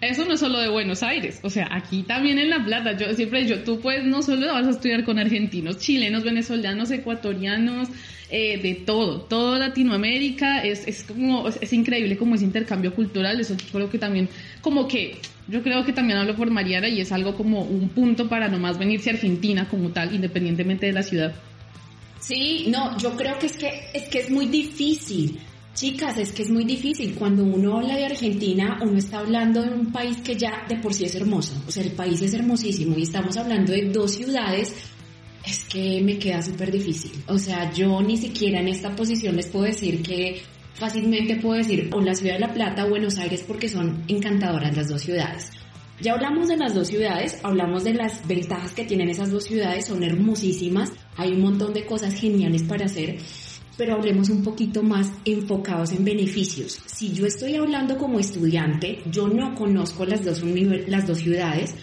eso 0.00 0.24
no 0.24 0.32
es 0.32 0.40
solo 0.40 0.58
de 0.60 0.70
Buenos 0.70 1.02
Aires. 1.02 1.38
O 1.42 1.50
sea, 1.50 1.68
aquí 1.70 2.02
también 2.02 2.38
en 2.38 2.48
La 2.48 2.64
Plata, 2.64 2.96
yo 2.96 3.12
siempre 3.12 3.46
yo, 3.46 3.62
tú 3.62 3.78
pues 3.78 4.02
no 4.02 4.22
solo 4.22 4.54
vas 4.54 4.66
a 4.66 4.70
estudiar 4.70 5.04
con 5.04 5.18
argentinos, 5.18 5.76
chilenos, 5.80 6.24
venezolanos, 6.24 6.90
ecuatorianos, 6.92 7.90
eh, 8.32 8.58
de 8.62 8.74
todo, 8.74 9.22
todo 9.22 9.58
Latinoamérica, 9.58 10.62
es, 10.62 10.86
es 10.86 11.02
como, 11.02 11.48
es, 11.48 11.72
increíble 11.72 12.16
como 12.16 12.36
ese 12.36 12.44
intercambio 12.44 12.94
cultural, 12.94 13.40
eso 13.40 13.56
creo 13.72 13.90
que 13.90 13.98
también, 13.98 14.28
como 14.60 14.86
que, 14.86 15.18
yo 15.50 15.62
creo 15.62 15.84
que 15.84 15.92
también 15.92 16.18
hablo 16.18 16.36
por 16.36 16.50
Mariana 16.50 16.88
y 16.88 17.00
es 17.00 17.10
algo 17.10 17.34
como 17.34 17.62
un 17.62 17.88
punto 17.88 18.28
para 18.28 18.48
nomás 18.48 18.78
venirse 18.78 19.10
a 19.10 19.14
Argentina 19.14 19.68
como 19.68 19.90
tal, 19.90 20.14
independientemente 20.14 20.86
de 20.86 20.92
la 20.92 21.02
ciudad. 21.02 21.34
Sí, 22.20 22.66
no, 22.68 22.96
yo 22.98 23.16
creo 23.16 23.38
que 23.38 23.46
es 23.46 23.56
que 23.56 23.90
es 23.92 24.08
que 24.08 24.20
es 24.20 24.30
muy 24.30 24.46
difícil. 24.46 25.40
Chicas, 25.74 26.18
es 26.18 26.32
que 26.32 26.42
es 26.42 26.50
muy 26.50 26.64
difícil. 26.64 27.14
Cuando 27.14 27.44
uno 27.44 27.78
habla 27.78 27.96
de 27.96 28.06
Argentina, 28.06 28.78
uno 28.82 28.98
está 28.98 29.18
hablando 29.18 29.62
de 29.62 29.70
un 29.70 29.90
país 29.90 30.18
que 30.18 30.36
ya 30.36 30.64
de 30.68 30.76
por 30.76 30.92
sí 30.92 31.04
es 31.04 31.14
hermoso. 31.14 31.54
O 31.66 31.70
sea, 31.70 31.82
el 31.82 31.92
país 31.92 32.20
es 32.22 32.34
hermosísimo 32.34 32.96
y 32.98 33.02
estamos 33.02 33.36
hablando 33.36 33.72
de 33.72 33.88
dos 33.90 34.14
ciudades 34.14 34.74
es 35.44 35.64
que 35.64 36.00
me 36.02 36.18
queda 36.18 36.42
súper 36.42 36.70
difícil. 36.70 37.12
O 37.26 37.38
sea, 37.38 37.72
yo 37.72 38.00
ni 38.02 38.16
siquiera 38.16 38.60
en 38.60 38.68
esta 38.68 38.94
posición 38.94 39.36
les 39.36 39.46
puedo 39.46 39.64
decir 39.64 40.02
que 40.02 40.42
fácilmente 40.74 41.36
puedo 41.36 41.58
decir 41.58 41.90
o 41.92 42.00
la 42.00 42.14
ciudad 42.14 42.34
de 42.34 42.40
La 42.40 42.52
Plata 42.52 42.86
o 42.86 42.90
Buenos 42.90 43.18
Aires 43.18 43.44
porque 43.46 43.68
son 43.68 44.02
encantadoras 44.08 44.76
las 44.76 44.88
dos 44.88 45.02
ciudades. 45.02 45.50
Ya 46.00 46.14
hablamos 46.14 46.48
de 46.48 46.56
las 46.56 46.74
dos 46.74 46.88
ciudades, 46.88 47.38
hablamos 47.42 47.84
de 47.84 47.92
las 47.92 48.26
ventajas 48.26 48.72
que 48.72 48.84
tienen 48.84 49.10
esas 49.10 49.30
dos 49.30 49.44
ciudades, 49.44 49.84
son 49.84 50.02
hermosísimas, 50.02 50.92
hay 51.16 51.32
un 51.32 51.42
montón 51.42 51.74
de 51.74 51.84
cosas 51.84 52.14
geniales 52.14 52.62
para 52.62 52.86
hacer, 52.86 53.18
pero 53.76 53.94
hablemos 53.94 54.30
un 54.30 54.42
poquito 54.42 54.82
más 54.82 55.12
enfocados 55.26 55.92
en 55.92 56.04
beneficios. 56.04 56.80
Si 56.86 57.12
yo 57.12 57.26
estoy 57.26 57.56
hablando 57.56 57.98
como 57.98 58.18
estudiante, 58.18 59.02
yo 59.10 59.28
no 59.28 59.54
conozco 59.54 60.06
las 60.06 60.24
dos, 60.24 60.42
las 60.42 61.06
dos 61.06 61.18
ciudades, 61.18 61.74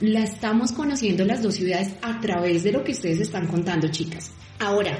la 0.00 0.24
estamos 0.24 0.72
conociendo 0.72 1.24
las 1.24 1.42
dos 1.42 1.54
ciudades 1.54 1.94
a 2.02 2.20
través 2.20 2.64
de 2.64 2.72
lo 2.72 2.82
que 2.82 2.92
ustedes 2.92 3.20
están 3.20 3.46
contando, 3.46 3.88
chicas. 3.88 4.32
Ahora, 4.58 4.98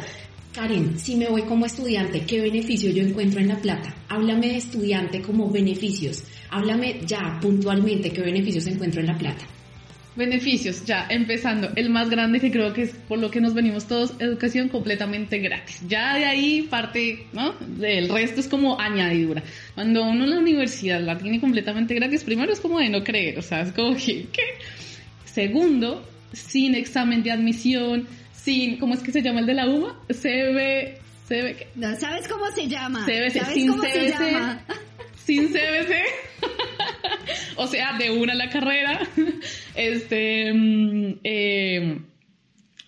Karen, 0.54 0.98
si 0.98 1.14
me 1.14 1.28
voy 1.28 1.42
como 1.42 1.64
estudiante, 1.64 2.24
¿qué 2.26 2.40
beneficio 2.40 2.90
yo 2.90 3.04
encuentro 3.04 3.40
en 3.40 3.48
La 3.48 3.56
Plata? 3.56 3.94
Háblame 4.08 4.48
de 4.48 4.56
estudiante 4.56 5.22
como 5.22 5.48
beneficios. 5.48 6.24
Háblame 6.50 7.00
ya 7.06 7.38
puntualmente 7.40 8.10
qué 8.10 8.20
beneficios 8.22 8.66
encuentro 8.66 9.00
en 9.00 9.06
La 9.06 9.16
Plata. 9.16 9.44
Beneficios, 10.16 10.84
ya 10.84 11.06
empezando. 11.08 11.70
El 11.76 11.88
más 11.90 12.10
grande 12.10 12.40
que 12.40 12.50
creo 12.50 12.72
que 12.72 12.82
es 12.82 12.90
por 12.90 13.20
lo 13.20 13.30
que 13.30 13.40
nos 13.40 13.54
venimos 13.54 13.86
todos, 13.86 14.14
educación 14.18 14.68
completamente 14.68 15.38
gratis. 15.38 15.82
Ya 15.86 16.16
de 16.16 16.24
ahí 16.24 16.62
parte, 16.62 17.26
¿no? 17.32 17.54
El 17.80 18.08
resto 18.08 18.40
es 18.40 18.48
como 18.48 18.80
añadidura. 18.80 19.44
Cuando 19.76 20.02
uno 20.02 20.24
en 20.24 20.30
la 20.30 20.38
universidad 20.40 21.00
la 21.00 21.16
tiene 21.16 21.40
completamente 21.40 21.94
gratis, 21.94 22.24
primero 22.24 22.52
es 22.52 22.58
como 22.58 22.80
de 22.80 22.88
no 22.88 23.04
creer, 23.04 23.38
o 23.38 23.42
sea, 23.42 23.60
es 23.60 23.72
como 23.72 23.96
que. 23.96 24.26
Segundo, 25.24 26.04
sin 26.32 26.74
examen 26.74 27.22
de 27.22 27.30
admisión, 27.30 28.08
sin, 28.42 28.78
¿cómo 28.78 28.94
es 28.94 29.00
que 29.00 29.12
se 29.12 29.22
llama 29.22 29.40
el 29.40 29.46
de 29.46 29.54
la 29.54 29.66
UMA? 29.68 29.98
CB, 30.08 30.98
CB. 31.28 31.66
No, 31.76 31.94
¿sabes 31.96 32.26
cómo 32.28 32.46
se 32.52 32.66
llama? 32.68 33.04
CBC, 33.04 33.38
¿Sabes 33.40 33.54
sin 33.54 33.68
cómo 33.68 33.82
se 33.82 33.90
CBC. 33.90 34.20
llama? 34.20 34.64
sin 35.24 35.48
CBC. 35.48 35.94
o 37.56 37.66
sea, 37.66 37.96
de 37.98 38.10
una 38.10 38.34
la 38.34 38.48
carrera. 38.48 39.00
Este, 39.74 40.52
mm, 40.52 41.20
eh, 41.24 42.00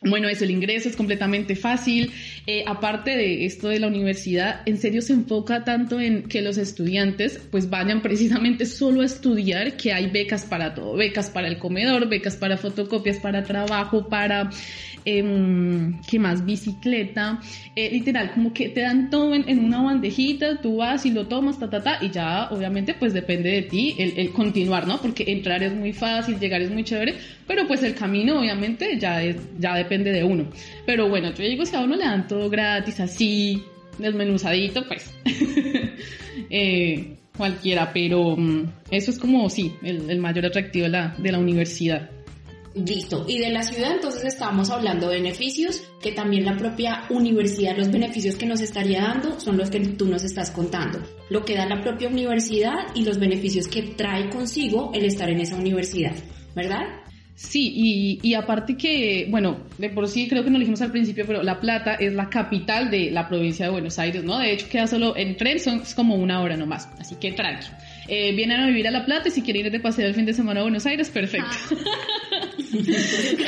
bueno, 0.04 0.28
eso, 0.28 0.44
el 0.44 0.50
ingreso 0.50 0.88
es 0.88 0.96
completamente 0.96 1.54
fácil. 1.54 2.10
Eh, 2.46 2.64
aparte 2.66 3.12
de 3.16 3.44
esto 3.44 3.68
de 3.68 3.78
la 3.78 3.86
universidad, 3.86 4.62
en 4.66 4.78
serio 4.78 5.00
se 5.00 5.12
enfoca 5.12 5.62
tanto 5.62 6.00
en 6.00 6.24
que 6.24 6.42
los 6.42 6.58
estudiantes 6.58 7.40
pues 7.50 7.70
vayan 7.70 8.02
precisamente 8.02 8.66
solo 8.66 9.02
a 9.02 9.04
estudiar, 9.04 9.76
que 9.76 9.92
hay 9.92 10.10
becas 10.10 10.44
para 10.44 10.74
todo, 10.74 10.96
becas 10.96 11.30
para 11.30 11.46
el 11.46 11.58
comedor, 11.58 12.08
becas 12.08 12.36
para 12.36 12.56
fotocopias, 12.56 13.18
para 13.18 13.44
trabajo, 13.44 14.08
para, 14.08 14.50
eh, 15.04 15.92
¿qué 16.08 16.18
más? 16.18 16.44
Bicicleta, 16.44 17.40
eh, 17.76 17.90
literal, 17.92 18.32
como 18.32 18.52
que 18.52 18.70
te 18.70 18.80
dan 18.80 19.08
todo 19.08 19.34
en, 19.34 19.48
en, 19.48 19.64
una 19.64 19.82
bandejita, 19.82 20.60
tú 20.60 20.78
vas 20.78 21.06
y 21.06 21.12
lo 21.12 21.28
tomas, 21.28 21.60
ta, 21.60 21.70
ta, 21.70 21.80
ta, 21.80 21.98
y 22.00 22.10
ya 22.10 22.48
obviamente 22.50 22.94
pues 22.94 23.12
depende 23.12 23.50
de 23.50 23.62
ti 23.62 23.94
el, 23.98 24.14
el 24.16 24.32
continuar, 24.32 24.88
¿no? 24.88 25.00
Porque 25.00 25.24
entrar 25.28 25.62
es 25.62 25.72
muy 25.72 25.92
fácil, 25.92 26.40
llegar 26.40 26.60
es 26.60 26.72
muy 26.72 26.82
chévere, 26.82 27.14
pero 27.46 27.68
pues 27.68 27.84
el 27.84 27.94
camino 27.94 28.40
obviamente 28.40 28.98
ya, 28.98 29.22
es, 29.22 29.36
ya 29.60 29.76
depende 29.76 29.91
de 29.98 30.24
uno. 30.24 30.46
Pero 30.86 31.08
bueno, 31.08 31.32
yo 31.34 31.44
digo, 31.44 31.64
si 31.66 31.76
a 31.76 31.80
uno 31.80 31.96
le 31.96 32.04
dan 32.04 32.26
todo 32.26 32.48
gratis, 32.48 33.00
así, 33.00 33.62
desmenuzadito, 33.98 34.86
pues 34.86 35.12
eh, 36.50 37.16
cualquiera, 37.36 37.92
pero 37.92 38.34
um, 38.34 38.66
eso 38.90 39.10
es 39.10 39.18
como, 39.18 39.48
sí, 39.50 39.74
el, 39.82 40.08
el 40.10 40.18
mayor 40.18 40.46
atractivo 40.46 40.84
de 40.84 40.90
la, 40.90 41.14
de 41.18 41.32
la 41.32 41.38
universidad. 41.38 42.10
Listo. 42.74 43.26
Y 43.28 43.38
de 43.38 43.50
la 43.50 43.62
ciudad 43.62 43.92
entonces 43.92 44.24
estábamos 44.24 44.70
hablando 44.70 45.08
de 45.08 45.16
beneficios, 45.16 45.82
que 46.00 46.12
también 46.12 46.46
la 46.46 46.56
propia 46.56 47.04
universidad, 47.10 47.76
los 47.76 47.90
beneficios 47.90 48.36
que 48.36 48.46
nos 48.46 48.60
estaría 48.60 49.02
dando 49.02 49.38
son 49.38 49.58
los 49.58 49.68
que 49.68 49.80
tú 49.80 50.06
nos 50.06 50.24
estás 50.24 50.50
contando. 50.50 50.98
Lo 51.28 51.44
que 51.44 51.54
da 51.54 51.66
la 51.66 51.82
propia 51.82 52.08
universidad 52.08 52.86
y 52.94 53.04
los 53.04 53.18
beneficios 53.18 53.68
que 53.68 53.82
trae 53.82 54.30
consigo 54.30 54.90
el 54.94 55.04
estar 55.04 55.28
en 55.28 55.40
esa 55.40 55.56
universidad, 55.56 56.14
¿verdad? 56.54 57.01
Sí, 57.34 57.72
y, 57.74 58.20
y, 58.22 58.34
aparte 58.34 58.76
que, 58.76 59.26
bueno, 59.30 59.58
de 59.78 59.88
por 59.88 60.06
sí 60.06 60.28
creo 60.28 60.44
que 60.44 60.50
no 60.50 60.54
lo 60.54 60.60
dijimos 60.60 60.82
al 60.82 60.92
principio, 60.92 61.24
pero 61.26 61.42
La 61.42 61.60
Plata 61.60 61.94
es 61.94 62.12
la 62.12 62.28
capital 62.28 62.90
de 62.90 63.10
la 63.10 63.28
provincia 63.28 63.64
de 63.66 63.72
Buenos 63.72 63.98
Aires, 63.98 64.22
¿no? 64.22 64.38
De 64.38 64.52
hecho, 64.52 64.68
queda 64.68 64.86
solo 64.86 65.16
en 65.16 65.36
tren, 65.36 65.58
son 65.58 65.80
es 65.80 65.94
como 65.94 66.14
una 66.16 66.40
hora 66.40 66.56
nomás, 66.56 66.88
así 66.98 67.16
que 67.16 67.32
tranqui. 67.32 67.66
Eh, 68.08 68.32
vienen 68.34 68.60
a 68.60 68.66
vivir 68.66 68.86
a 68.86 68.90
La 68.90 69.04
Plata 69.04 69.28
y 69.28 69.32
si 69.32 69.42
quieren 69.42 69.66
ir 69.66 69.72
de 69.72 69.80
paseo 69.80 70.06
el 70.06 70.14
fin 70.14 70.26
de 70.26 70.34
semana 70.34 70.60
a 70.60 70.62
Buenos 70.64 70.84
Aires, 70.86 71.08
perfecto. 71.10 71.48
Ah. 71.48 71.68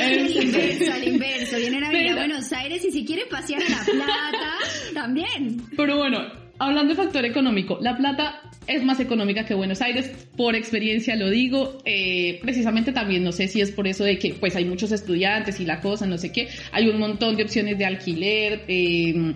al 0.01 0.31
inverso, 0.31 0.93
al 0.93 1.03
inverso, 1.07 1.57
vienen 1.57 1.83
a 1.83 1.89
vivir 1.89 2.05
pero, 2.07 2.17
a 2.17 2.25
Buenos 2.25 2.51
Aires 2.53 2.83
y 2.85 2.91
si 2.91 3.05
quieren 3.05 3.25
pasear 3.29 3.61
a 3.61 3.69
La 3.69 3.83
Plata, 3.83 4.53
también. 4.93 5.61
Pero 5.75 5.97
bueno, 5.97 6.44
hablando 6.59 6.93
de 6.93 7.03
factor 7.03 7.25
económico, 7.25 7.77
La 7.81 7.97
Plata 7.97 8.41
es 8.67 8.83
más 8.83 8.99
económica 8.99 9.45
que 9.45 9.53
Buenos 9.53 9.81
Aires, 9.81 10.11
por 10.35 10.55
experiencia 10.55 11.15
lo 11.15 11.29
digo, 11.29 11.77
eh, 11.85 12.39
precisamente 12.41 12.91
también 12.91 13.23
no 13.23 13.31
sé 13.31 13.47
si 13.47 13.61
es 13.61 13.71
por 13.71 13.87
eso 13.87 14.03
de 14.03 14.17
que 14.17 14.33
pues 14.33 14.55
hay 14.55 14.65
muchos 14.65 14.91
estudiantes 14.91 15.59
y 15.59 15.65
la 15.65 15.81
cosa, 15.81 16.05
no 16.05 16.17
sé 16.17 16.31
qué, 16.31 16.49
hay 16.71 16.87
un 16.87 16.99
montón 16.99 17.35
de 17.35 17.43
opciones 17.43 17.77
de 17.77 17.85
alquiler, 17.85 18.63
eh, 18.67 19.33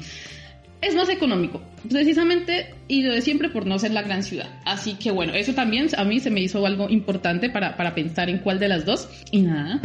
es 0.81 0.95
más 0.95 1.09
económico, 1.09 1.61
precisamente 1.89 2.73
y 2.87 3.03
lo 3.03 3.13
de 3.13 3.21
siempre 3.21 3.49
por 3.49 3.65
no 3.65 3.77
ser 3.79 3.91
la 3.91 4.01
gran 4.01 4.23
ciudad. 4.23 4.47
Así 4.65 4.95
que 4.95 5.11
bueno, 5.11 5.33
eso 5.33 5.53
también 5.53 5.87
a 5.97 6.03
mí 6.05 6.19
se 6.19 6.31
me 6.31 6.39
hizo 6.39 6.65
algo 6.65 6.89
importante 6.89 7.49
para, 7.49 7.75
para 7.75 7.93
pensar 7.93 8.29
en 8.29 8.39
cuál 8.39 8.59
de 8.59 8.69
las 8.69 8.85
dos 8.85 9.09
y 9.31 9.41
nada, 9.41 9.81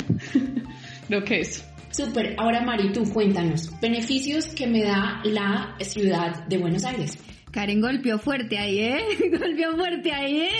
creo 1.09 1.25
que 1.25 1.41
eso. 1.41 1.65
Súper, 1.95 2.35
ahora 2.39 2.61
Mari, 2.61 2.93
tú 2.93 3.05
cuéntanos, 3.05 3.71
beneficios 3.81 4.47
que 4.47 4.67
me 4.67 4.83
da 4.83 5.21
la 5.23 5.77
ciudad 5.79 6.45
de 6.49 6.59
Buenos 6.59 6.85
Aires. 6.85 7.17
Karen 7.53 7.81
golpeó 7.81 8.19
fuerte 8.19 8.59
ahí, 8.59 8.81
¿eh? 8.81 8.99
golpeó 9.39 9.77
fuerte 9.77 10.11
ahí, 10.11 10.39
¿eh? 10.39 10.51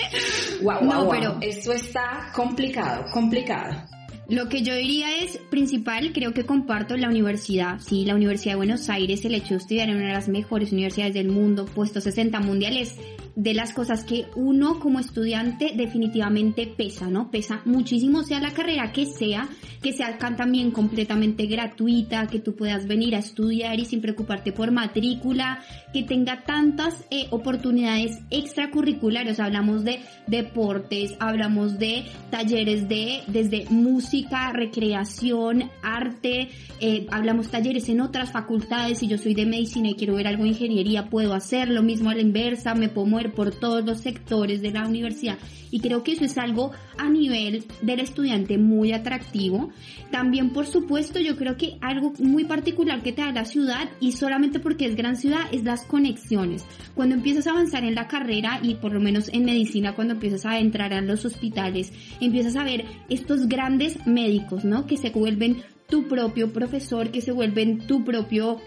Wow, 0.61 0.79
wow, 0.79 0.85
no, 0.85 1.03
wow. 1.03 1.11
pero 1.11 1.37
esto 1.41 1.73
está 1.73 2.31
complicado, 2.33 3.03
complicado. 3.11 3.83
Lo 4.29 4.47
que 4.47 4.61
yo 4.61 4.75
diría 4.75 5.17
es 5.17 5.37
principal, 5.49 6.13
creo 6.13 6.33
que 6.33 6.45
comparto 6.45 6.95
la 6.95 7.09
universidad, 7.09 7.79
sí, 7.79 8.05
la 8.05 8.15
Universidad 8.15 8.53
de 8.53 8.57
Buenos 8.57 8.89
Aires, 8.89 9.25
el 9.25 9.35
hecho 9.35 9.55
de 9.55 9.57
estudiar 9.57 9.89
en 9.89 9.97
una 9.97 10.07
de 10.07 10.13
las 10.13 10.29
mejores 10.29 10.71
universidades 10.71 11.15
del 11.15 11.27
mundo, 11.27 11.65
puesto 11.65 11.99
60 11.99 12.39
mundiales, 12.39 12.95
de 13.35 13.53
las 13.53 13.73
cosas 13.73 14.03
que 14.03 14.25
uno 14.35 14.79
como 14.79 14.99
estudiante 14.99 15.73
definitivamente 15.75 16.67
pesa, 16.67 17.07
¿no? 17.07 17.29
Pesa 17.31 17.61
muchísimo, 17.65 18.23
sea 18.23 18.39
la 18.39 18.51
carrera 18.51 18.91
que 18.93 19.05
sea, 19.05 19.49
que 19.81 19.93
sea 19.93 20.17
también 20.17 20.71
completamente 20.71 21.45
gratuita, 21.45 22.27
que 22.27 22.39
tú 22.39 22.55
puedas 22.55 22.87
venir 22.87 23.15
a 23.15 23.19
estudiar 23.19 23.79
y 23.79 23.85
sin 23.85 24.01
preocuparte 24.01 24.51
por 24.51 24.71
matrícula, 24.71 25.59
que 25.93 26.03
tenga 26.03 26.43
tantas 26.43 27.05
eh, 27.11 27.27
oportunidades 27.29 28.19
extracurriculares, 28.31 29.39
hablamos 29.39 29.83
de 29.83 29.99
deportes, 30.27 31.13
hablamos 31.19 31.77
de 31.77 32.05
talleres 32.31 32.87
de 32.87 33.21
desde 33.27 33.65
música, 33.69 34.51
recreación, 34.51 35.69
arte, 35.83 36.49
eh, 36.79 37.05
hablamos 37.11 37.49
talleres 37.49 37.89
en 37.89 38.01
otras 38.01 38.31
facultades, 38.31 38.99
si 38.99 39.07
yo 39.07 39.17
soy 39.17 39.33
de 39.33 39.45
medicina 39.45 39.89
y 39.89 39.95
quiero 39.95 40.15
ver 40.15 40.27
algo 40.27 40.43
de 40.43 40.49
ingeniería, 40.49 41.09
puedo 41.09 41.33
hacer 41.33 41.69
lo 41.69 41.83
mismo 41.83 42.09
a 42.09 42.15
la 42.15 42.21
inversa, 42.21 42.75
me 42.75 42.89
puedo 42.89 43.07
por 43.31 43.51
todos 43.51 43.85
los 43.85 43.99
sectores 43.99 44.61
de 44.61 44.71
la 44.71 44.87
universidad 44.87 45.37
y 45.75 45.81
creo 45.81 46.03
que 46.03 46.13
eso 46.13 46.23
es 46.23 46.37
algo 46.37 46.71
a 46.97 47.09
nivel 47.09 47.65
del 47.81 47.99
estudiante 47.99 48.57
muy 48.57 48.93
atractivo. 48.93 49.71
También, 50.09 50.51
por 50.51 50.67
supuesto, 50.67 51.19
yo 51.19 51.35
creo 51.35 51.57
que 51.57 51.77
algo 51.81 52.13
muy 52.19 52.45
particular 52.45 53.03
que 53.03 53.11
te 53.11 53.21
da 53.21 53.33
la 53.33 53.43
ciudad 53.43 53.89
y 53.99 54.13
solamente 54.13 54.61
porque 54.61 54.85
es 54.85 54.95
gran 54.95 55.17
ciudad 55.17 55.41
es 55.51 55.65
las 55.65 55.83
conexiones. 55.83 56.65
Cuando 56.93 57.15
empiezas 57.15 57.47
a 57.47 57.51
avanzar 57.51 57.83
en 57.83 57.95
la 57.95 58.07
carrera 58.07 58.61
y 58.63 58.75
por 58.75 58.93
lo 58.93 59.01
menos 59.01 59.29
en 59.33 59.43
medicina, 59.43 59.95
cuando 59.95 60.13
empiezas 60.13 60.45
a 60.45 60.59
entrar 60.59 60.93
a 60.93 61.01
los 61.01 61.25
hospitales, 61.25 61.91
empiezas 62.21 62.55
a 62.55 62.63
ver 62.63 62.85
estos 63.09 63.47
grandes 63.49 64.05
médicos, 64.07 64.63
¿no? 64.63 64.85
Que 64.87 64.95
se 64.95 65.09
vuelven 65.09 65.61
tu 65.89 66.07
propio 66.07 66.53
profesor, 66.53 67.11
que 67.11 67.19
se 67.19 67.33
vuelven 67.33 67.85
tu 67.85 68.05
propio 68.05 68.61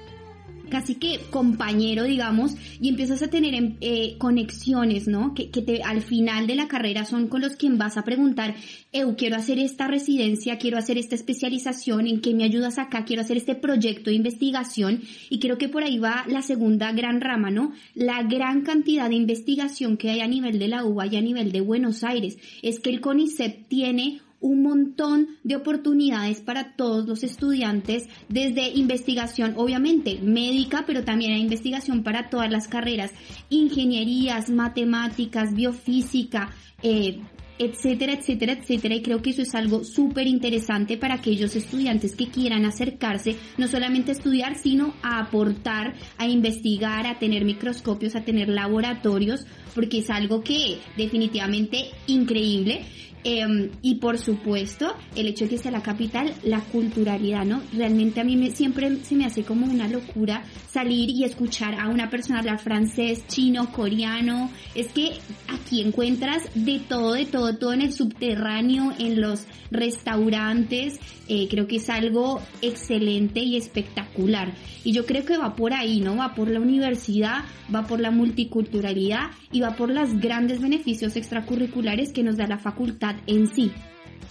casi 0.68 0.96
que 0.96 1.20
compañero, 1.30 2.04
digamos, 2.04 2.54
y 2.80 2.88
empiezas 2.88 3.22
a 3.22 3.28
tener 3.28 3.76
eh, 3.80 4.16
conexiones, 4.18 5.08
¿no? 5.08 5.34
Que, 5.34 5.50
que 5.50 5.62
te, 5.62 5.82
al 5.82 6.02
final 6.02 6.46
de 6.46 6.54
la 6.54 6.68
carrera 6.68 7.04
son 7.04 7.28
con 7.28 7.40
los 7.40 7.56
que 7.56 7.68
vas 7.70 7.96
a 7.96 8.04
preguntar, 8.04 8.54
eu, 8.92 9.16
quiero 9.16 9.36
hacer 9.36 9.58
esta 9.58 9.86
residencia, 9.86 10.58
quiero 10.58 10.78
hacer 10.78 10.98
esta 10.98 11.14
especialización, 11.14 12.06
¿en 12.06 12.20
qué 12.20 12.34
me 12.34 12.44
ayudas 12.44 12.78
acá? 12.78 13.04
Quiero 13.04 13.22
hacer 13.22 13.36
este 13.36 13.54
proyecto 13.54 14.10
de 14.10 14.16
investigación 14.16 15.02
y 15.28 15.38
creo 15.38 15.58
que 15.58 15.68
por 15.68 15.82
ahí 15.82 15.98
va 15.98 16.24
la 16.28 16.42
segunda 16.42 16.92
gran 16.92 17.20
rama, 17.20 17.50
¿no? 17.50 17.72
La 17.94 18.22
gran 18.22 18.62
cantidad 18.62 19.08
de 19.08 19.16
investigación 19.16 19.96
que 19.96 20.10
hay 20.10 20.20
a 20.20 20.28
nivel 20.28 20.58
de 20.58 20.68
la 20.68 20.84
UBA 20.84 21.06
y 21.06 21.16
a 21.16 21.20
nivel 21.20 21.52
de 21.52 21.60
Buenos 21.60 22.04
Aires. 22.04 22.38
Es 22.62 22.80
que 22.80 22.90
el 22.90 23.00
CONICET 23.00 23.68
tiene 23.68 24.20
un 24.40 24.62
montón 24.62 25.28
de 25.44 25.56
oportunidades 25.56 26.40
para 26.40 26.76
todos 26.76 27.06
los 27.06 27.22
estudiantes, 27.24 28.08
desde 28.28 28.68
investigación, 28.70 29.54
obviamente, 29.56 30.20
médica, 30.22 30.84
pero 30.86 31.04
también 31.04 31.32
hay 31.32 31.40
investigación 31.40 32.02
para 32.02 32.30
todas 32.30 32.50
las 32.50 32.68
carreras, 32.68 33.12
ingenierías, 33.48 34.50
matemáticas, 34.50 35.54
biofísica, 35.54 36.50
eh, 36.82 37.20
etcétera, 37.58 38.14
etcétera, 38.14 38.52
etcétera. 38.52 38.94
Y 38.94 39.02
creo 39.02 39.22
que 39.22 39.30
eso 39.30 39.42
es 39.42 39.54
algo 39.54 39.84
súper 39.84 40.26
interesante 40.26 40.96
para 40.96 41.14
aquellos 41.14 41.56
estudiantes 41.56 42.14
que 42.14 42.28
quieran 42.28 42.64
acercarse, 42.64 43.36
no 43.56 43.68
solamente 43.68 44.12
a 44.12 44.14
estudiar, 44.14 44.56
sino 44.56 44.94
a 45.02 45.18
aportar, 45.20 45.94
a 46.16 46.26
investigar, 46.26 47.06
a 47.06 47.18
tener 47.18 47.44
microscopios, 47.44 48.16
a 48.16 48.24
tener 48.24 48.48
laboratorios, 48.48 49.46
porque 49.74 49.98
es 49.98 50.10
algo 50.10 50.42
que 50.42 50.78
definitivamente 50.96 51.86
increíble. 52.06 52.82
Eh, 53.24 53.70
y 53.82 53.96
por 53.96 54.16
supuesto, 54.18 54.94
el 55.16 55.26
hecho 55.26 55.44
de 55.44 55.50
que 55.50 55.58
sea 55.58 55.70
la 55.70 55.82
capital, 55.82 56.32
la 56.44 56.60
culturalidad, 56.60 57.44
¿no? 57.44 57.62
Realmente 57.72 58.20
a 58.20 58.24
mí 58.24 58.36
me, 58.36 58.50
siempre 58.50 59.04
se 59.04 59.16
me 59.16 59.26
hace 59.26 59.42
como 59.42 59.66
una 59.66 59.88
locura 59.88 60.44
salir 60.70 61.10
y 61.10 61.24
escuchar 61.24 61.74
a 61.74 61.88
una 61.88 62.10
persona 62.10 62.38
hablar 62.38 62.60
francés, 62.60 63.26
chino, 63.26 63.72
coreano. 63.72 64.50
Es 64.74 64.88
que 64.88 65.18
aquí 65.48 65.82
encuentras 65.82 66.44
de 66.54 66.78
todo, 66.78 67.14
de 67.14 67.26
todo, 67.26 67.47
todo 67.56 67.72
en 67.72 67.82
el 67.82 67.92
subterráneo, 67.92 68.92
en 68.98 69.20
los 69.20 69.46
restaurantes. 69.70 70.98
Eh, 71.28 71.48
creo 71.50 71.66
que 71.66 71.76
es 71.76 71.88
algo 71.90 72.40
excelente 72.62 73.40
y 73.40 73.56
espectacular. 73.56 74.52
Y 74.84 74.92
yo 74.92 75.06
creo 75.06 75.24
que 75.24 75.38
va 75.38 75.56
por 75.56 75.72
ahí, 75.72 76.00
¿no? 76.00 76.16
Va 76.16 76.34
por 76.34 76.50
la 76.50 76.60
universidad, 76.60 77.44
va 77.74 77.86
por 77.86 78.00
la 78.00 78.10
multiculturalidad 78.10 79.30
y 79.52 79.60
va 79.60 79.76
por 79.76 79.90
los 79.90 80.18
grandes 80.18 80.60
beneficios 80.60 81.16
extracurriculares 81.16 82.12
que 82.12 82.22
nos 82.22 82.36
da 82.36 82.46
la 82.46 82.58
facultad 82.58 83.16
en 83.26 83.48
sí. 83.48 83.72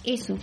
Eso. 0.04 0.38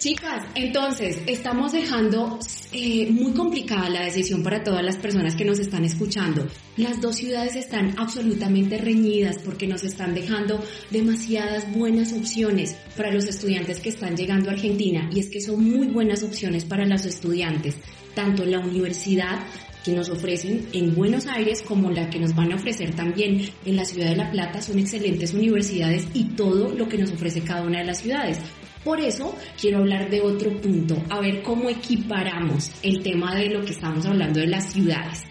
Chicas, 0.00 0.46
entonces 0.54 1.20
estamos 1.26 1.72
dejando 1.72 2.38
eh, 2.72 3.10
muy 3.10 3.32
complicada 3.34 3.90
la 3.90 4.02
decisión 4.02 4.42
para 4.42 4.64
todas 4.64 4.82
las 4.82 4.96
personas 4.96 5.34
que 5.34 5.44
nos 5.44 5.58
están 5.58 5.84
escuchando. 5.84 6.48
Las 6.78 7.02
dos 7.02 7.16
ciudades 7.16 7.54
están 7.54 7.98
absolutamente 7.98 8.78
reñidas 8.78 9.36
porque 9.44 9.66
nos 9.66 9.84
están 9.84 10.14
dejando 10.14 10.58
demasiadas 10.90 11.70
buenas 11.70 12.14
opciones 12.14 12.78
para 12.96 13.12
los 13.12 13.26
estudiantes 13.26 13.80
que 13.80 13.90
están 13.90 14.16
llegando 14.16 14.48
a 14.48 14.54
Argentina 14.54 15.10
y 15.12 15.20
es 15.20 15.28
que 15.28 15.42
son 15.42 15.70
muy 15.70 15.88
buenas 15.88 16.22
opciones 16.22 16.64
para 16.64 16.86
los 16.86 17.04
estudiantes, 17.04 17.76
tanto 18.14 18.46
la 18.46 18.60
universidad 18.60 19.40
que 19.84 19.92
nos 19.92 20.08
ofrecen 20.08 20.66
en 20.72 20.94
Buenos 20.94 21.26
Aires 21.26 21.60
como 21.60 21.90
la 21.90 22.08
que 22.08 22.18
nos 22.18 22.34
van 22.34 22.52
a 22.52 22.56
ofrecer 22.56 22.94
también 22.94 23.50
en 23.66 23.76
la 23.76 23.84
ciudad 23.84 24.08
de 24.08 24.16
La 24.16 24.30
Plata 24.30 24.62
son 24.62 24.78
excelentes 24.78 25.34
universidades 25.34 26.06
y 26.14 26.24
todo 26.24 26.74
lo 26.74 26.88
que 26.88 26.96
nos 26.96 27.12
ofrece 27.12 27.42
cada 27.42 27.64
una 27.64 27.80
de 27.80 27.84
las 27.84 27.98
ciudades. 27.98 28.38
Por 28.84 28.98
eso 28.98 29.36
quiero 29.60 29.78
hablar 29.78 30.08
de 30.08 30.22
otro 30.22 30.58
punto, 30.58 30.96
a 31.10 31.20
ver 31.20 31.42
cómo 31.42 31.68
equiparamos 31.68 32.70
el 32.82 33.02
tema 33.02 33.34
de 33.34 33.50
lo 33.50 33.64
que 33.64 33.72
estamos 33.72 34.06
hablando 34.06 34.40
de 34.40 34.46
las 34.46 34.72
ciudades. 34.72 35.22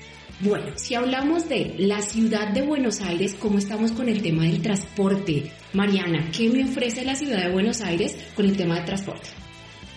Bueno, 0.41 0.67
si 0.75 0.95
hablamos 0.95 1.49
de 1.49 1.75
la 1.79 2.01
ciudad 2.01 2.49
de 2.49 2.61
Buenos 2.61 3.01
Aires, 3.01 3.35
¿cómo 3.37 3.57
estamos 3.57 3.91
con 3.91 4.07
el 4.07 4.21
tema 4.21 4.43
del 4.43 4.61
transporte? 4.61 5.51
Mariana, 5.73 6.29
¿qué 6.31 6.47
me 6.49 6.63
ofrece 6.63 7.03
la 7.03 7.15
ciudad 7.15 7.43
de 7.43 7.51
Buenos 7.51 7.81
Aires 7.81 8.15
con 8.35 8.45
el 8.45 8.55
tema 8.55 8.75
del 8.75 8.85
transporte? 8.85 9.29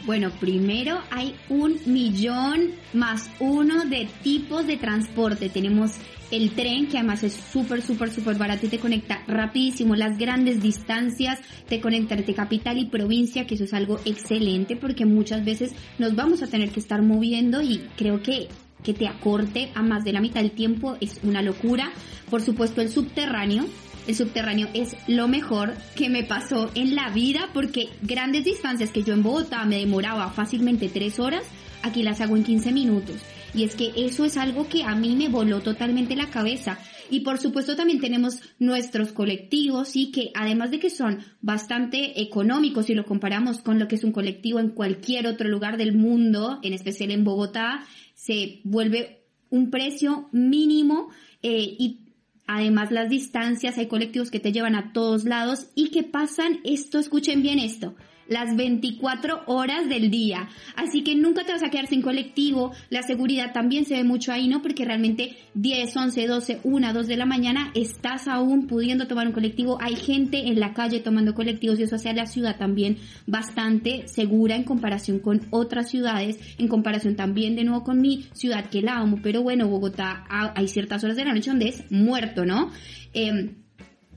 Bueno, 0.04 0.32
primero 0.40 0.98
hay 1.10 1.36
un 1.48 1.78
millón 1.86 2.72
más 2.92 3.30
uno 3.38 3.84
de 3.84 4.08
tipos 4.22 4.66
de 4.66 4.78
transporte. 4.78 5.48
Tenemos 5.48 5.92
el 6.32 6.50
tren, 6.52 6.88
que 6.88 6.98
además 6.98 7.22
es 7.22 7.34
súper, 7.34 7.82
súper, 7.82 8.10
súper 8.10 8.36
barato 8.36 8.66
y 8.66 8.70
te 8.70 8.78
conecta 8.78 9.22
rapidísimo 9.28 9.94
las 9.94 10.18
grandes 10.18 10.60
distancias, 10.60 11.38
te 11.68 11.80
conecta 11.80 12.14
entre 12.14 12.34
capital 12.34 12.78
y 12.78 12.86
provincia, 12.86 13.46
que 13.46 13.54
eso 13.54 13.64
es 13.64 13.74
algo 13.74 14.00
excelente 14.04 14.74
porque 14.74 15.04
muchas 15.04 15.44
veces 15.44 15.72
nos 15.98 16.16
vamos 16.16 16.42
a 16.42 16.46
tener 16.46 16.70
que 16.70 16.80
estar 16.80 17.02
moviendo 17.02 17.62
y 17.62 17.82
creo 17.96 18.22
que 18.22 18.48
que 18.82 18.94
te 18.94 19.06
acorte 19.06 19.70
a 19.76 19.82
más 19.82 20.02
de 20.02 20.12
la 20.12 20.20
mitad 20.20 20.40
del 20.40 20.50
tiempo 20.50 20.96
es 21.00 21.20
una 21.22 21.40
locura. 21.40 21.92
Por 22.30 22.42
supuesto 22.42 22.80
el 22.80 22.90
subterráneo, 22.90 23.64
el 24.06 24.16
subterráneo 24.16 24.68
es 24.74 24.96
lo 25.06 25.28
mejor 25.28 25.74
que 25.94 26.08
me 26.08 26.24
pasó 26.24 26.70
en 26.74 26.94
la 26.94 27.10
vida 27.10 27.48
porque 27.54 27.88
grandes 28.02 28.44
distancias 28.44 28.90
que 28.90 29.04
yo 29.04 29.14
en 29.14 29.22
Bogotá 29.22 29.64
me 29.64 29.78
demoraba 29.78 30.30
fácilmente 30.30 30.88
tres 30.88 31.20
horas, 31.20 31.44
aquí 31.82 32.02
las 32.02 32.20
hago 32.20 32.36
en 32.36 32.44
15 32.44 32.72
minutos. 32.72 33.16
Y 33.54 33.64
es 33.64 33.74
que 33.74 33.92
eso 33.96 34.24
es 34.24 34.36
algo 34.36 34.68
que 34.68 34.82
a 34.82 34.94
mí 34.94 35.14
me 35.14 35.28
voló 35.28 35.60
totalmente 35.60 36.16
la 36.16 36.30
cabeza. 36.30 36.78
Y 37.10 37.20
por 37.20 37.38
supuesto 37.38 37.76
también 37.76 38.00
tenemos 38.00 38.40
nuestros 38.58 39.12
colectivos 39.12 39.96
y 39.96 40.10
que 40.10 40.30
además 40.34 40.70
de 40.70 40.78
que 40.78 40.88
son 40.88 41.18
bastante 41.40 42.22
económicos 42.22 42.86
si 42.86 42.94
lo 42.94 43.04
comparamos 43.04 43.60
con 43.60 43.78
lo 43.78 43.88
que 43.88 43.96
es 43.96 44.04
un 44.04 44.12
colectivo 44.12 44.58
en 44.60 44.70
cualquier 44.70 45.26
otro 45.26 45.48
lugar 45.48 45.76
del 45.76 45.94
mundo, 45.94 46.58
en 46.62 46.72
especial 46.72 47.10
en 47.10 47.24
Bogotá, 47.24 47.84
se 48.14 48.60
vuelve 48.64 49.24
un 49.50 49.70
precio 49.70 50.28
mínimo 50.32 51.10
eh, 51.42 51.76
y 51.78 51.98
Además, 52.46 52.90
las 52.90 53.08
distancias, 53.08 53.78
hay 53.78 53.86
colectivos 53.86 54.30
que 54.30 54.40
te 54.40 54.52
llevan 54.52 54.74
a 54.74 54.92
todos 54.92 55.24
lados 55.24 55.68
y 55.74 55.90
que 55.90 56.02
pasan 56.02 56.60
esto, 56.64 56.98
escuchen 56.98 57.40
bien 57.40 57.58
esto, 57.58 57.94
las 58.32 58.56
24 58.56 59.42
horas 59.46 59.88
del 59.88 60.10
día. 60.10 60.48
Así 60.76 61.02
que 61.02 61.14
nunca 61.14 61.44
te 61.44 61.52
vas 61.52 61.62
a 61.62 61.70
quedar 61.70 61.86
sin 61.86 62.02
colectivo. 62.02 62.72
La 62.90 63.02
seguridad 63.02 63.52
también 63.52 63.84
se 63.84 63.94
ve 63.94 64.04
mucho 64.04 64.32
ahí, 64.32 64.48
¿no? 64.48 64.62
Porque 64.62 64.84
realmente 64.84 65.36
10, 65.54 65.96
11, 65.96 66.26
12, 66.26 66.60
1, 66.64 66.92
2 66.92 67.06
de 67.06 67.16
la 67.16 67.26
mañana 67.26 67.70
estás 67.74 68.28
aún 68.28 68.66
pudiendo 68.66 69.06
tomar 69.06 69.26
un 69.26 69.32
colectivo. 69.32 69.78
Hay 69.80 69.96
gente 69.96 70.48
en 70.48 70.60
la 70.60 70.72
calle 70.74 71.00
tomando 71.00 71.34
colectivos 71.34 71.78
y 71.78 71.84
eso 71.84 71.96
hace 71.96 72.10
a 72.10 72.14
la 72.14 72.26
ciudad 72.26 72.56
también 72.56 72.98
bastante 73.26 74.08
segura 74.08 74.56
en 74.56 74.64
comparación 74.64 75.18
con 75.18 75.42
otras 75.50 75.90
ciudades, 75.90 76.38
en 76.58 76.68
comparación 76.68 77.16
también 77.16 77.56
de 77.56 77.64
nuevo 77.64 77.84
con 77.84 78.00
mi 78.00 78.26
ciudad 78.32 78.66
que 78.66 78.82
la 78.82 78.98
amo. 78.98 79.18
Pero 79.22 79.42
bueno, 79.42 79.68
Bogotá 79.68 80.24
ah, 80.28 80.52
hay 80.56 80.68
ciertas 80.68 81.04
horas 81.04 81.16
de 81.16 81.24
la 81.24 81.34
noche 81.34 81.50
donde 81.50 81.68
es 81.68 81.90
muerto, 81.90 82.44
¿no? 82.44 82.70
Eh, 83.14 83.54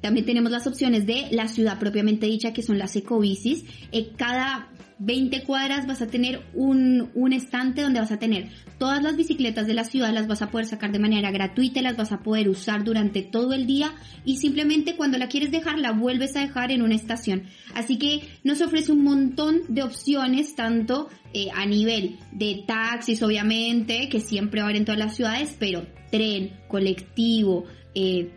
también 0.05 0.27
tenemos 0.27 0.51
las 0.51 0.67
opciones 0.67 1.07
de 1.07 1.29
la 1.31 1.47
ciudad 1.47 1.79
propiamente 1.79 2.27
dicha, 2.27 2.53
que 2.53 2.62
son 2.62 2.77
las 2.77 2.95
ecobicis. 2.95 3.65
Eh, 3.91 4.12
cada 4.15 4.69
20 5.00 5.41
cuadras 5.41 5.88
vas 5.88 6.03
a 6.03 6.05
tener 6.05 6.43
un, 6.53 7.09
un 7.15 7.33
estante 7.33 7.81
donde 7.81 8.01
vas 8.01 8.11
a 8.11 8.20
tener 8.20 8.51
todas 8.77 9.01
las 9.01 9.18
bicicletas 9.18 9.65
de 9.65 9.74
la 9.74 9.83
ciudad, 9.83 10.13
las 10.13 10.27
vas 10.27 10.44
a 10.44 10.51
poder 10.51 10.68
sacar 10.68 10.91
de 10.91 11.00
manera 11.00 11.31
gratuita, 11.31 11.81
las 11.81 11.98
vas 11.98 12.11
a 12.11 12.20
poder 12.20 12.50
usar 12.50 12.83
durante 12.83 13.24
todo 13.24 13.53
el 13.53 13.65
día 13.65 13.96
y 14.25 14.37
simplemente 14.37 14.96
cuando 14.96 15.18
la 15.18 15.27
quieres 15.27 15.50
dejar 15.50 15.79
la 15.79 15.91
vuelves 15.91 16.35
a 16.35 16.41
dejar 16.41 16.70
en 16.72 16.83
una 16.83 16.94
estación. 16.94 17.46
Así 17.74 17.98
que 17.98 18.29
nos 18.44 18.61
ofrece 18.61 18.91
un 18.91 19.03
montón 19.03 19.61
de 19.70 19.81
opciones, 19.81 20.53
tanto 20.55 21.09
eh, 21.33 21.48
a 21.51 21.65
nivel 21.65 22.20
de 22.31 22.63
taxis, 22.68 23.24
obviamente, 23.24 24.07
que 24.07 24.20
siempre 24.20 24.61
va 24.61 24.68
a 24.68 24.70
haber 24.70 24.77
en 24.77 24.85
todas 24.85 25.00
las 25.00 25.15
ciudades, 25.15 25.55
pero 25.57 25.83
tren, 26.11 26.51
colectivo, 26.68 27.65
eh, 27.96 28.29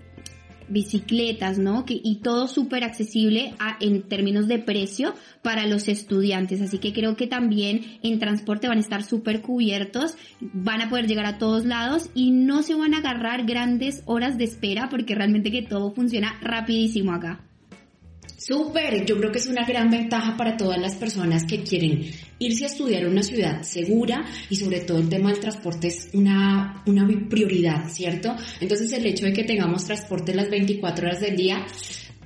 bicicletas, 0.68 1.59
¿no? 1.59 1.85
Que, 1.85 2.00
y 2.02 2.16
todo 2.16 2.48
súper 2.48 2.85
accesible 2.85 3.54
a, 3.59 3.76
en 3.81 4.02
términos 4.02 4.48
de 4.48 4.59
precio 4.59 5.14
para 5.42 5.66
los 5.66 5.88
estudiantes. 5.88 6.61
Así 6.61 6.78
que 6.78 6.92
creo 6.92 7.16
que 7.16 7.26
también 7.26 7.98
en 8.02 8.18
transporte 8.18 8.68
van 8.68 8.78
a 8.78 8.83
estar 8.83 9.02
súper 9.02 9.42
cubiertos, 9.42 10.16
van 10.40 10.83
a 10.83 10.88
poder 10.88 11.07
llegar 11.07 11.26
a 11.26 11.38
todos 11.38 11.64
lados 11.64 12.11
y 12.14 12.31
no 12.31 12.62
se 12.62 12.74
van 12.74 12.94
a 12.94 12.98
agarrar 12.98 13.44
grandes 13.44 14.02
horas 14.07 14.38
de 14.38 14.44
espera 14.44 14.88
porque 14.88 15.14
realmente 15.14 15.50
que 15.50 15.62
todo 15.62 15.92
funciona 15.92 16.38
rapidísimo 16.40 17.12
acá. 17.12 17.47
Súper, 18.38 19.05
yo 19.05 19.18
creo 19.18 19.33
que 19.33 19.38
es 19.38 19.48
una 19.48 19.66
gran 19.66 19.90
ventaja 19.90 20.37
para 20.37 20.57
todas 20.57 20.81
las 20.81 20.94
personas 20.94 21.44
que 21.44 21.64
quieren 21.64 22.09
irse 22.38 22.64
a 22.64 22.68
estudiar 22.68 23.03
en 23.03 23.11
una 23.11 23.24
ciudad 23.24 23.62
segura 23.62 24.24
y 24.48 24.55
sobre 24.55 24.83
todo 24.83 24.98
el 24.98 25.09
tema 25.09 25.33
del 25.33 25.40
transporte 25.40 25.88
es 25.88 26.11
una, 26.12 26.85
una 26.87 27.05
prioridad, 27.29 27.88
¿cierto? 27.88 28.37
Entonces 28.61 28.92
el 28.92 29.05
hecho 29.07 29.27
de 29.27 29.33
que 29.33 29.42
tengamos 29.42 29.87
transporte 29.87 30.37
las 30.37 30.48
24 30.51 31.09
horas 31.09 31.20
del 31.20 31.37
día, 31.37 31.66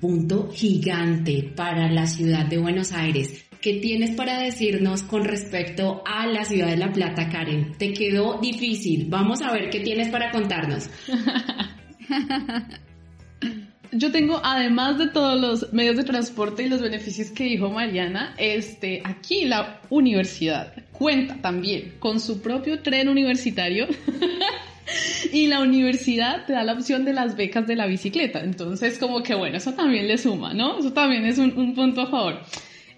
punto 0.03 0.51
gigante 0.53 1.51
para 1.57 1.91
la 1.91 2.07
ciudad 2.07 2.45
de 2.45 2.59
Buenos 2.59 2.93
Aires. 2.93 3.47
¿Qué 3.63 3.81
tienes 3.81 4.11
para 4.11 4.39
decirnos 4.39 5.05
con 5.05 5.25
respecto 5.25 6.03
a 6.05 6.27
la 6.27 6.45
ciudad 6.45 6.67
de 6.67 6.77
La 6.77 6.93
Plata, 6.93 7.31
Karen? 7.31 7.73
Te 7.79 7.95
quedó 7.95 8.39
difícil. 8.39 9.07
Vamos 9.09 9.41
a 9.41 9.51
ver 9.51 9.71
qué 9.71 9.81
tienes 9.81 10.11
para 10.11 10.31
contarnos. 10.31 10.91
yo 13.93 14.11
tengo, 14.11 14.41
además 14.43 14.99
de 14.99 15.09
todos 15.09 15.39
los 15.39 15.73
medios 15.73 15.97
de 15.97 16.05
transporte 16.05 16.63
y 16.63 16.69
los 16.69 16.81
beneficios 16.81 17.31
que 17.31 17.45
dijo 17.45 17.71
Mariana, 17.71 18.35
este, 18.39 19.03
aquí 19.05 19.45
la 19.45 19.81
universidad 19.91 20.73
cuenta 20.93 21.37
también 21.43 21.95
con 21.99 22.19
su 22.19 22.41
propio 22.41 22.81
tren 22.81 23.09
universitario. 23.09 23.87
y 25.33 25.47
la 25.47 25.61
universidad 25.61 26.47
te 26.47 26.55
da 26.55 26.65
la 26.65 26.73
opción 26.73 27.05
de 27.05 27.13
las 27.13 27.37
becas 27.37 27.67
de 27.67 27.77
la 27.77 27.87
bicicleta. 27.87 28.41
Entonces, 28.41 28.99
como 28.99 29.23
que 29.23 29.35
bueno, 29.35 29.59
eso 29.59 29.73
también 29.75 30.09
le 30.09 30.17
suma, 30.17 30.55
¿no? 30.55 30.79
Eso 30.79 30.93
también 30.93 31.27
es 31.27 31.39
un, 31.39 31.53
un 31.59 31.75
punto 31.75 32.03
a 32.03 32.07
favor. 32.07 32.41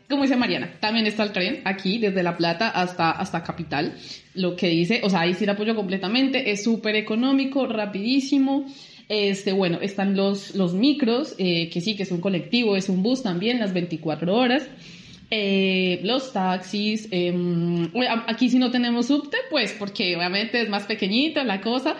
Como 0.08 0.22
dice 0.22 0.36
Mariana, 0.36 0.70
también 0.80 1.06
está 1.06 1.22
el 1.22 1.32
tren 1.32 1.62
aquí, 1.64 1.98
desde 1.98 2.22
La 2.22 2.36
Plata 2.36 2.68
hasta, 2.68 3.10
hasta 3.10 3.42
Capital. 3.42 3.94
Lo 4.34 4.54
que 4.54 4.68
dice, 4.68 5.00
o 5.02 5.10
sea, 5.10 5.20
ahí 5.20 5.34
sí 5.34 5.46
la 5.46 5.52
apoyo 5.52 5.74
completamente, 5.74 6.50
es 6.50 6.62
súper 6.62 6.94
económico, 6.94 7.66
rapidísimo. 7.66 8.66
Este, 9.08 9.52
bueno, 9.52 9.78
están 9.80 10.16
los, 10.16 10.54
los 10.54 10.72
micros, 10.74 11.34
eh, 11.38 11.68
que 11.70 11.80
sí, 11.80 11.96
que 11.96 12.04
es 12.04 12.10
un 12.10 12.20
colectivo, 12.20 12.76
es 12.76 12.88
un 12.88 13.02
bus 13.02 13.22
también, 13.22 13.60
las 13.60 13.72
24 13.72 14.34
horas. 14.34 14.68
Eh, 15.30 16.00
los 16.02 16.32
taxis, 16.32 17.08
em, 17.10 17.90
aquí 18.26 18.50
si 18.50 18.58
no 18.58 18.70
tenemos 18.70 19.06
subte, 19.06 19.36
pues 19.50 19.74
porque 19.78 20.16
obviamente 20.16 20.60
es 20.60 20.68
más 20.68 20.84
pequeñita 20.84 21.42
la 21.44 21.60
cosa, 21.60 21.96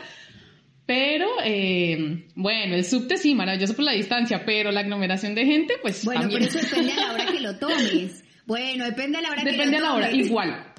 pero 0.87 1.27
em, 1.43 2.27
bueno, 2.37 2.77
el 2.77 2.85
subte 2.85 3.17
sí, 3.17 3.35
maravilloso 3.35 3.75
por 3.75 3.87
la 3.87 3.93
distancia, 3.93 4.45
pero 4.45 4.71
la 4.71 4.81
aglomeración 4.81 5.35
de 5.35 5.47
gente, 5.47 5.75
pues 5.81 6.05
bueno, 6.05 6.29
pero 6.31 6.45
eso 6.45 6.59
depende 6.59 6.93
a 6.93 6.97
la 6.97 7.13
hora 7.13 7.33
que 7.33 7.41
lo 7.41 7.59
tomes. 7.59 8.25
Bueno, 8.47 8.85
depende 8.85 9.19
a 9.19 9.23
la 9.23 9.31
hora 9.31 9.43
que 9.43 9.51
lo 9.51 9.57
tomes. 9.57 9.67
Depende 9.67 9.77
a 9.79 9.81
la 9.81 9.95
hora, 9.95 10.13
igual. 10.13 10.75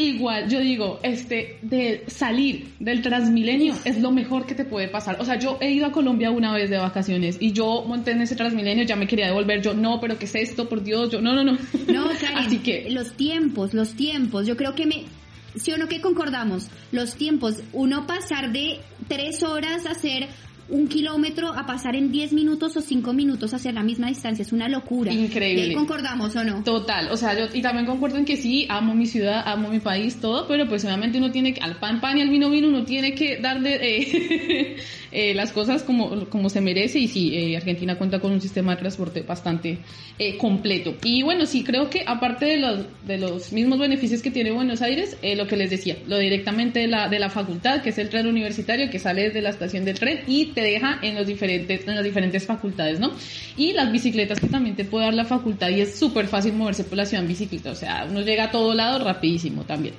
Igual, 0.00 0.48
yo 0.48 0.60
digo, 0.60 0.98
este, 1.02 1.58
de 1.60 2.04
salir 2.06 2.72
del 2.78 3.02
Transmilenio 3.02 3.74
es 3.84 4.00
lo 4.00 4.10
mejor 4.10 4.46
que 4.46 4.54
te 4.54 4.64
puede 4.64 4.88
pasar. 4.88 5.18
O 5.20 5.26
sea, 5.26 5.38
yo 5.38 5.58
he 5.60 5.72
ido 5.72 5.84
a 5.84 5.92
Colombia 5.92 6.30
una 6.30 6.54
vez 6.54 6.70
de 6.70 6.78
vacaciones 6.78 7.36
y 7.38 7.52
yo 7.52 7.84
monté 7.86 8.12
en 8.12 8.22
ese 8.22 8.34
Transmilenio, 8.34 8.84
ya 8.84 8.96
me 8.96 9.06
quería 9.06 9.26
devolver, 9.26 9.60
yo, 9.60 9.74
no, 9.74 10.00
pero 10.00 10.18
¿qué 10.18 10.24
es 10.24 10.34
esto? 10.34 10.70
Por 10.70 10.82
Dios, 10.82 11.10
yo, 11.10 11.20
no, 11.20 11.34
no, 11.34 11.44
no. 11.44 11.58
No, 11.92 12.08
Así 12.36 12.60
que... 12.60 12.88
Los 12.88 13.14
tiempos, 13.14 13.74
los 13.74 13.92
tiempos, 13.92 14.46
yo 14.46 14.56
creo 14.56 14.74
que 14.74 14.86
me, 14.86 15.04
¿sí 15.54 15.70
o 15.70 15.76
no 15.76 15.86
que 15.86 16.00
concordamos? 16.00 16.70
Los 16.92 17.16
tiempos, 17.16 17.56
uno 17.74 18.06
pasar 18.06 18.52
de 18.52 18.80
tres 19.06 19.42
horas 19.42 19.84
a 19.84 19.90
hacer 19.90 20.28
un 20.70 20.88
kilómetro 20.88 21.48
a 21.48 21.66
pasar 21.66 21.96
en 21.96 22.10
10 22.10 22.32
minutos 22.32 22.76
o 22.76 22.80
5 22.80 23.12
minutos 23.12 23.52
hacia 23.52 23.72
la 23.72 23.82
misma 23.82 24.08
distancia. 24.08 24.42
Es 24.42 24.52
una 24.52 24.68
locura. 24.68 25.12
Increíble. 25.12 25.74
¿Concordamos 25.74 26.34
o 26.36 26.44
no? 26.44 26.62
Total. 26.62 27.10
O 27.10 27.16
sea, 27.16 27.38
yo 27.38 27.46
y 27.52 27.60
también 27.60 27.86
concuerdo 27.86 28.18
en 28.18 28.24
que 28.24 28.36
sí, 28.36 28.66
amo 28.68 28.94
mi 28.94 29.06
ciudad, 29.06 29.42
amo 29.46 29.68
mi 29.68 29.80
país, 29.80 30.20
todo, 30.20 30.46
pero 30.46 30.68
pues 30.68 30.84
obviamente 30.84 31.18
uno 31.18 31.30
tiene 31.30 31.52
que, 31.52 31.60
al 31.60 31.76
pan 31.76 32.00
pan 32.00 32.18
y 32.18 32.22
al 32.22 32.30
vino 32.30 32.50
vino, 32.50 32.68
uno 32.68 32.84
tiene 32.84 33.14
que 33.14 33.38
darle 33.38 33.78
eh, 33.82 34.76
eh, 35.12 35.34
las 35.34 35.52
cosas 35.52 35.82
como, 35.82 36.28
como 36.28 36.48
se 36.48 36.60
merece 36.60 36.98
y 36.98 37.08
sí, 37.08 37.34
eh, 37.34 37.56
Argentina 37.56 37.96
cuenta 37.96 38.20
con 38.20 38.32
un 38.32 38.40
sistema 38.40 38.72
de 38.74 38.80
transporte 38.80 39.22
bastante 39.22 39.78
completo. 40.38 40.94
Y 41.02 41.22
bueno, 41.22 41.46
sí, 41.46 41.64
creo 41.64 41.88
que 41.88 42.04
aparte 42.06 42.44
de 42.44 42.56
los, 42.58 42.84
de 43.06 43.16
los 43.16 43.52
mismos 43.52 43.78
beneficios 43.78 44.20
que 44.20 44.30
tiene 44.30 44.50
Buenos 44.50 44.82
Aires, 44.82 45.16
lo 45.22 45.46
que 45.46 45.56
les 45.56 45.70
decía, 45.70 45.96
lo 46.06 46.18
directamente 46.18 46.80
de 46.80 46.88
la, 46.88 47.08
de 47.08 47.18
la 47.18 47.30
facultad, 47.30 47.80
que 47.80 47.88
es 47.88 47.98
el 47.98 48.10
tren 48.10 48.26
universitario 48.26 48.90
que 48.90 48.98
sale 48.98 49.22
desde 49.22 49.40
la 49.40 49.48
estación 49.48 49.86
del 49.86 49.98
tren 49.98 50.20
y 50.26 50.46
te 50.46 50.59
deja 50.60 50.98
en, 51.02 51.14
los 51.14 51.26
diferentes, 51.26 51.86
en 51.86 51.94
las 51.94 52.04
diferentes 52.04 52.46
facultades, 52.46 53.00
¿no? 53.00 53.12
Y 53.56 53.72
las 53.72 53.90
bicicletas 53.90 54.40
que 54.40 54.48
también 54.48 54.76
te 54.76 54.84
puede 54.84 55.06
dar 55.06 55.14
la 55.14 55.24
facultad 55.24 55.68
y 55.68 55.80
es 55.80 55.98
súper 55.98 56.26
fácil 56.26 56.54
moverse 56.54 56.84
por 56.84 56.96
la 56.96 57.04
ciudad 57.04 57.22
en 57.22 57.28
bicicleta, 57.28 57.70
o 57.70 57.74
sea, 57.74 58.06
uno 58.08 58.20
llega 58.20 58.44
a 58.44 58.50
todo 58.50 58.74
lado 58.74 59.04
rapidísimo 59.04 59.64
también. 59.64 59.94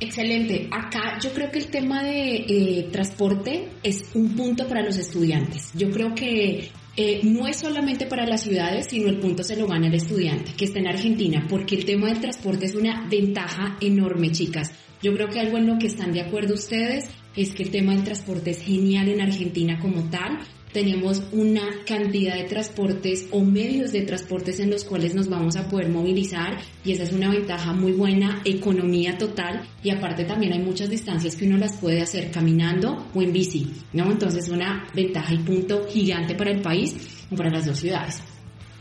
Excelente. 0.00 0.68
Acá 0.70 1.18
yo 1.22 1.32
creo 1.32 1.50
que 1.50 1.58
el 1.60 1.68
tema 1.68 2.02
de 2.02 2.44
eh, 2.48 2.88
transporte 2.90 3.68
es 3.82 4.04
un 4.14 4.34
punto 4.34 4.66
para 4.66 4.82
los 4.82 4.96
estudiantes. 4.96 5.70
Yo 5.74 5.90
creo 5.90 6.14
que 6.14 6.68
eh, 6.96 7.20
no 7.22 7.46
es 7.46 7.56
solamente 7.56 8.06
para 8.06 8.26
las 8.26 8.42
ciudades, 8.42 8.86
sino 8.90 9.08
el 9.08 9.18
punto 9.18 9.42
se 9.42 9.56
lo 9.56 9.66
gana 9.66 9.86
el 9.86 9.94
estudiante 9.94 10.52
que 10.56 10.64
está 10.64 10.80
en 10.80 10.88
Argentina, 10.88 11.46
porque 11.48 11.76
el 11.76 11.84
tema 11.84 12.08
del 12.08 12.20
transporte 12.20 12.66
es 12.66 12.74
una 12.74 13.06
ventaja 13.08 13.76
enorme, 13.80 14.30
chicas. 14.32 14.72
Yo 15.02 15.12
creo 15.14 15.28
que 15.28 15.40
algo 15.40 15.58
en 15.58 15.66
lo 15.66 15.78
que 15.78 15.86
están 15.86 16.12
de 16.12 16.22
acuerdo 16.22 16.54
ustedes 16.54 17.08
es 17.36 17.54
que 17.54 17.64
el 17.64 17.70
tema 17.70 17.92
del 17.92 18.04
transporte 18.04 18.50
es 18.50 18.62
genial 18.62 19.08
en 19.08 19.20
Argentina 19.20 19.78
como 19.80 20.08
tal 20.10 20.40
tenemos 20.74 21.22
una 21.30 21.84
cantidad 21.86 22.34
de 22.34 22.44
transportes 22.44 23.28
o 23.30 23.44
medios 23.44 23.92
de 23.92 24.02
transportes 24.02 24.58
en 24.58 24.70
los 24.70 24.82
cuales 24.82 25.14
nos 25.14 25.28
vamos 25.28 25.54
a 25.54 25.68
poder 25.68 25.88
movilizar 25.88 26.58
y 26.84 26.90
esa 26.90 27.04
es 27.04 27.12
una 27.12 27.30
ventaja 27.30 27.72
muy 27.72 27.92
buena, 27.92 28.42
economía 28.44 29.16
total 29.16 29.62
y 29.84 29.90
aparte 29.90 30.24
también 30.24 30.52
hay 30.52 30.58
muchas 30.58 30.90
distancias 30.90 31.36
que 31.36 31.46
uno 31.46 31.58
las 31.58 31.76
puede 31.76 32.02
hacer 32.02 32.32
caminando 32.32 33.06
o 33.14 33.22
en 33.22 33.32
bici, 33.32 33.72
¿no? 33.92 34.10
Entonces 34.10 34.48
una 34.48 34.84
ventaja 34.92 35.32
y 35.32 35.38
punto 35.38 35.86
gigante 35.88 36.34
para 36.34 36.50
el 36.50 36.60
país 36.60 36.96
o 37.30 37.36
para 37.36 37.50
las 37.50 37.66
dos 37.66 37.78
ciudades. 37.78 38.20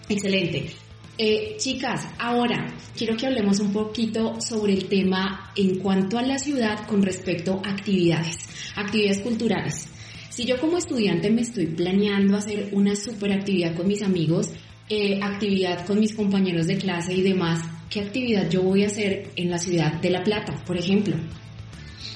Excelente. 0.10 0.83
Eh, 1.16 1.58
chicas, 1.60 2.08
ahora 2.18 2.74
quiero 2.98 3.16
que 3.16 3.28
hablemos 3.28 3.60
un 3.60 3.72
poquito 3.72 4.42
sobre 4.42 4.74
el 4.74 4.86
tema 4.86 5.52
en 5.56 5.78
cuanto 5.78 6.18
a 6.18 6.24
la 6.24 6.40
ciudad 6.40 6.88
con 6.88 7.04
respecto 7.04 7.62
a 7.64 7.70
actividades, 7.70 8.50
actividades 8.76 9.20
culturales. 9.20 9.88
Si 10.30 10.46
yo 10.46 10.60
como 10.60 10.80
estudiante 10.80 11.30
me 11.30 11.42
estoy 11.42 11.68
planeando 11.68 12.36
hacer 12.36 12.70
una 12.72 12.96
super 12.96 13.32
actividad 13.32 13.76
con 13.76 13.88
mis 13.88 14.02
amigos, 14.02 14.50
eh, 14.90 15.20
actividad 15.22 15.86
con 15.86 16.00
mis 16.00 16.16
compañeros 16.16 16.66
de 16.66 16.78
clase 16.78 17.14
y 17.14 17.22
demás, 17.22 17.62
¿qué 17.92 18.02
actividad 18.02 18.50
yo 18.50 18.64
voy 18.64 18.84
a 18.84 18.88
hacer 18.88 19.30
en 19.36 19.52
la 19.52 19.60
ciudad 19.60 19.94
de 19.94 20.10
La 20.10 20.24
Plata, 20.24 20.64
por 20.66 20.78
ejemplo? 20.78 21.16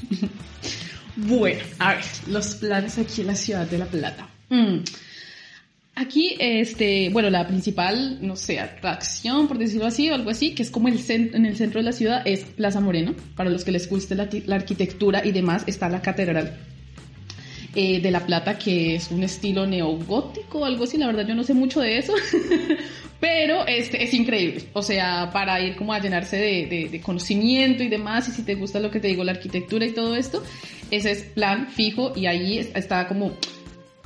bueno, 1.16 1.62
a 1.78 1.94
ver, 1.94 2.04
los 2.28 2.56
planes 2.56 2.98
aquí 2.98 3.22
en 3.22 3.28
la 3.28 3.36
ciudad 3.36 3.70
de 3.70 3.78
La 3.78 3.86
Plata. 3.86 4.28
Mm. 4.50 4.80
Aquí, 6.00 6.36
este, 6.38 7.10
bueno, 7.10 7.32
la 7.32 7.48
principal, 7.48 8.20
no 8.22 8.36
sé, 8.36 8.60
atracción, 8.60 9.48
por 9.48 9.58
decirlo 9.58 9.88
así, 9.88 10.12
o 10.12 10.14
algo 10.14 10.30
así, 10.30 10.54
que 10.54 10.62
es 10.62 10.70
como 10.70 10.90
el 10.90 11.00
en 11.10 11.44
el 11.44 11.58
centro 11.58 11.80
de 11.80 11.86
la 11.86 11.92
ciudad, 11.92 12.22
es 12.24 12.42
Plaza 12.42 12.80
Moreno. 12.80 13.16
Para 13.36 13.50
los 13.50 13.64
que 13.64 13.72
les 13.72 13.90
guste 13.90 14.14
la, 14.14 14.30
arquitectura 14.56 15.26
y 15.26 15.32
demás, 15.32 15.64
está 15.66 15.90
la 15.90 16.00
catedral 16.04 16.56
eh, 17.74 18.00
de 18.00 18.12
La 18.12 18.24
Plata, 18.28 18.60
que 18.60 18.94
es 18.94 19.10
un 19.10 19.24
estilo 19.24 19.66
neogótico, 19.66 20.66
algo 20.66 20.84
así, 20.84 21.00
la 21.00 21.08
verdad 21.08 21.26
yo 21.26 21.34
no 21.34 21.44
sé 21.44 21.56
mucho 21.56 21.82
de 21.82 21.98
eso, 21.98 22.14
pero 23.20 23.66
este, 23.66 24.04
es 24.04 24.14
increíble, 24.14 24.66
o 24.74 24.84
sea, 24.84 25.32
para 25.34 25.60
ir 25.62 25.76
como 25.78 25.94
a 25.94 26.00
llenarse 26.00 26.38
de, 26.38 26.90
de, 26.92 27.02
conocimiento 27.02 27.82
y 27.82 27.88
demás, 27.88 28.30
y 28.30 28.34
si 28.34 28.44
te 28.44 28.54
gusta 28.54 28.80
lo 28.80 28.92
que 28.92 29.00
te 29.00 29.08
digo, 29.08 29.24
la 29.24 29.32
arquitectura 29.32 29.84
y 29.84 29.94
todo 29.94 30.16
esto, 30.16 30.44
ese 30.92 31.10
es 31.10 31.24
plan 31.24 31.70
fijo 31.70 32.14
y 32.16 32.28
ahí 32.28 32.60
está 32.60 33.08
como 33.08 33.32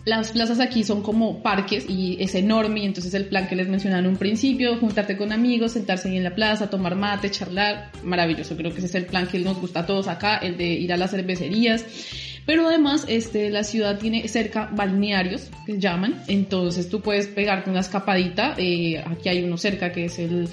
las 0.05 0.31
plazas 0.31 0.59
aquí 0.59 0.83
son 0.83 1.03
como 1.03 1.43
parques 1.43 1.85
y 1.87 2.17
es 2.19 2.33
enorme 2.35 2.81
y 2.81 2.85
entonces 2.85 3.13
el 3.13 3.25
plan 3.25 3.47
que 3.47 3.55
les 3.55 3.67
mencionaba 3.67 4.01
en 4.01 4.07
un 4.07 4.17
principio, 4.17 4.77
juntarte 4.77 5.15
con 5.15 5.31
amigos, 5.31 5.73
sentarse 5.73 6.09
ahí 6.09 6.17
en 6.17 6.23
la 6.23 6.33
plaza, 6.33 6.69
tomar 6.69 6.95
mate, 6.95 7.29
charlar, 7.29 7.91
maravilloso, 8.03 8.57
creo 8.57 8.71
que 8.71 8.79
ese 8.79 8.87
es 8.87 8.95
el 8.95 9.05
plan 9.05 9.27
que 9.27 9.39
nos 9.39 9.59
gusta 9.59 9.81
a 9.81 9.85
todos 9.85 10.07
acá, 10.07 10.37
el 10.37 10.57
de 10.57 10.65
ir 10.65 10.91
a 10.91 10.97
las 10.97 11.11
cervecerías 11.11 11.85
pero 12.45 12.67
además, 12.67 13.05
este, 13.07 13.49
la 13.49 13.63
ciudad 13.63 13.99
tiene 13.99 14.27
cerca 14.27 14.69
balnearios, 14.71 15.49
que 15.65 15.79
llaman, 15.79 16.23
entonces 16.27 16.89
tú 16.89 17.01
puedes 17.01 17.27
pegarte 17.27 17.69
una 17.69 17.81
escapadita, 17.81 18.55
eh, 18.57 19.03
aquí 19.05 19.29
hay 19.29 19.43
uno 19.43 19.57
cerca 19.57 19.91
que 19.91 20.05
es 20.05 20.19
el 20.19 20.49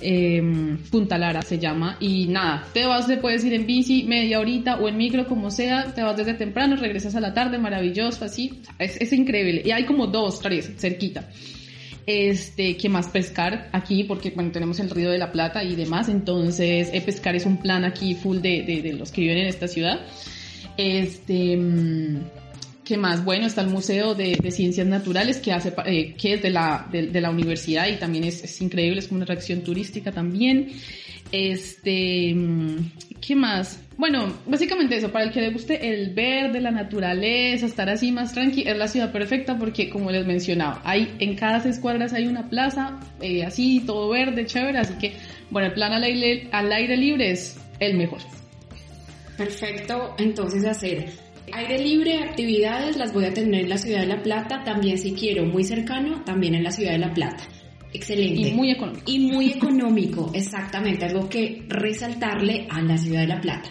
eh, 0.00 0.42
Punta 0.90 1.18
Lara 1.18 1.42
se 1.42 1.58
llama, 1.58 1.96
y 2.00 2.26
nada, 2.26 2.66
te 2.72 2.86
vas, 2.86 3.06
te 3.06 3.18
puedes 3.18 3.44
ir 3.44 3.54
en 3.54 3.66
bici 3.66 4.04
media 4.04 4.40
horita 4.40 4.76
o 4.76 4.88
en 4.88 4.96
micro, 4.96 5.26
como 5.26 5.50
sea, 5.50 5.92
te 5.94 6.02
vas 6.02 6.16
desde 6.16 6.34
temprano, 6.34 6.76
regresas 6.76 7.14
a 7.14 7.20
la 7.20 7.34
tarde, 7.34 7.58
maravilloso, 7.58 8.24
así, 8.24 8.60
es, 8.78 9.00
es 9.00 9.12
increíble, 9.12 9.62
y 9.64 9.70
hay 9.70 9.84
como 9.84 10.06
dos, 10.06 10.40
tres, 10.40 10.72
cerquita. 10.78 11.28
Este, 12.06 12.76
que 12.76 12.88
más 12.88 13.08
pescar 13.08 13.68
aquí, 13.72 14.04
porque 14.04 14.30
bueno, 14.30 14.52
tenemos 14.52 14.78
el 14.78 14.90
río 14.90 15.10
de 15.10 15.18
la 15.18 15.32
Plata 15.32 15.64
y 15.64 15.74
demás, 15.74 16.08
entonces 16.08 16.88
eh, 16.92 17.02
pescar 17.04 17.34
es 17.34 17.46
un 17.46 17.56
plan 17.56 17.84
aquí 17.84 18.14
full 18.14 18.38
de, 18.38 18.62
de, 18.62 18.80
de, 18.80 18.92
los 18.92 19.10
que 19.10 19.22
viven 19.22 19.38
en 19.38 19.48
esta 19.48 19.66
ciudad. 19.66 20.06
Este, 20.76 21.56
mm, 21.56 22.20
¿qué 22.84 22.96
más? 22.96 23.24
Bueno, 23.24 23.46
está 23.46 23.62
el 23.62 23.68
Museo 23.68 24.14
de, 24.14 24.36
Ciencias 24.50 24.86
Naturales 24.86 25.38
que 25.38 25.52
hace, 25.52 25.72
eh, 25.86 26.14
que 26.14 26.34
es 26.34 26.42
de 26.42 26.50
la, 26.50 26.88
de, 26.90 27.20
la 27.20 27.30
universidad 27.30 27.88
y 27.88 27.96
también 27.96 28.24
es, 28.24 28.60
increíble, 28.60 29.00
es 29.00 29.08
como 29.08 29.18
una 29.18 29.24
atracción 29.24 29.62
turística 29.62 30.12
también. 30.12 30.68
Este, 31.32 32.34
mm, 32.34 32.76
¿qué 33.20 33.34
más? 33.34 33.80
Bueno, 33.96 34.32
básicamente 34.46 34.96
eso, 34.96 35.10
para 35.10 35.24
el 35.24 35.32
que 35.32 35.40
le 35.40 35.50
guste 35.50 35.90
el 35.92 36.12
verde, 36.12 36.60
la 36.60 36.70
naturaleza, 36.70 37.64
estar 37.64 37.88
así 37.88 38.12
más 38.12 38.34
tranqui, 38.34 38.62
es 38.68 38.76
la 38.76 38.88
ciudad 38.88 39.10
perfecta 39.10 39.58
porque, 39.58 39.88
como 39.88 40.10
les 40.10 40.26
mencionaba, 40.26 40.82
hay 40.84 41.14
en 41.18 41.34
cada 41.34 41.60
seis 41.60 41.80
hay 42.12 42.26
una 42.26 42.48
plaza, 42.50 43.00
eh, 43.22 43.42
así, 43.42 43.82
todo 43.86 44.10
verde, 44.10 44.44
chévere, 44.44 44.78
así 44.78 44.94
que, 44.98 45.14
bueno, 45.50 45.68
el 45.68 45.74
plan 45.74 45.92
al 45.92 46.02
aire, 46.02 46.48
al 46.52 46.70
aire 46.70 46.96
libre 46.96 47.30
es 47.30 47.58
el 47.80 47.96
mejor. 47.96 48.20
Perfecto, 49.36 50.14
entonces 50.18 50.64
hacer 50.64 51.10
aire 51.52 51.78
libre, 51.78 52.18
actividades 52.18 52.96
las 52.96 53.12
voy 53.12 53.24
a 53.24 53.32
tener 53.32 53.62
en 53.62 53.68
la 53.68 53.78
ciudad 53.78 54.00
de 54.00 54.06
La 54.06 54.22
Plata, 54.22 54.62
también 54.64 54.98
si 54.98 55.12
quiero 55.12 55.44
muy 55.44 55.64
cercano, 55.64 56.22
también 56.24 56.54
en 56.54 56.64
la 56.64 56.70
ciudad 56.70 56.92
de 56.92 56.98
La 56.98 57.12
Plata. 57.12 57.44
Excelente. 57.92 58.48
Y 58.48 58.52
muy 58.52 58.70
económico. 58.70 59.02
Y 59.06 59.18
muy 59.20 59.50
económico, 59.52 60.30
exactamente, 60.34 61.06
algo 61.06 61.28
que 61.28 61.64
resaltarle 61.68 62.66
a 62.70 62.82
la 62.82 62.98
ciudad 62.98 63.20
de 63.20 63.28
La 63.28 63.40
Plata. 63.40 63.70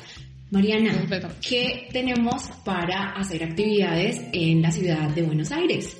Mariana, 0.51 1.05
¿qué 1.47 1.87
tenemos 1.91 2.49
para 2.63 3.11
hacer 3.11 3.43
actividades 3.43 4.21
en 4.31 4.61
la 4.61 4.71
ciudad 4.71 5.09
de 5.09 5.23
Buenos 5.23 5.51
Aires? 5.51 5.97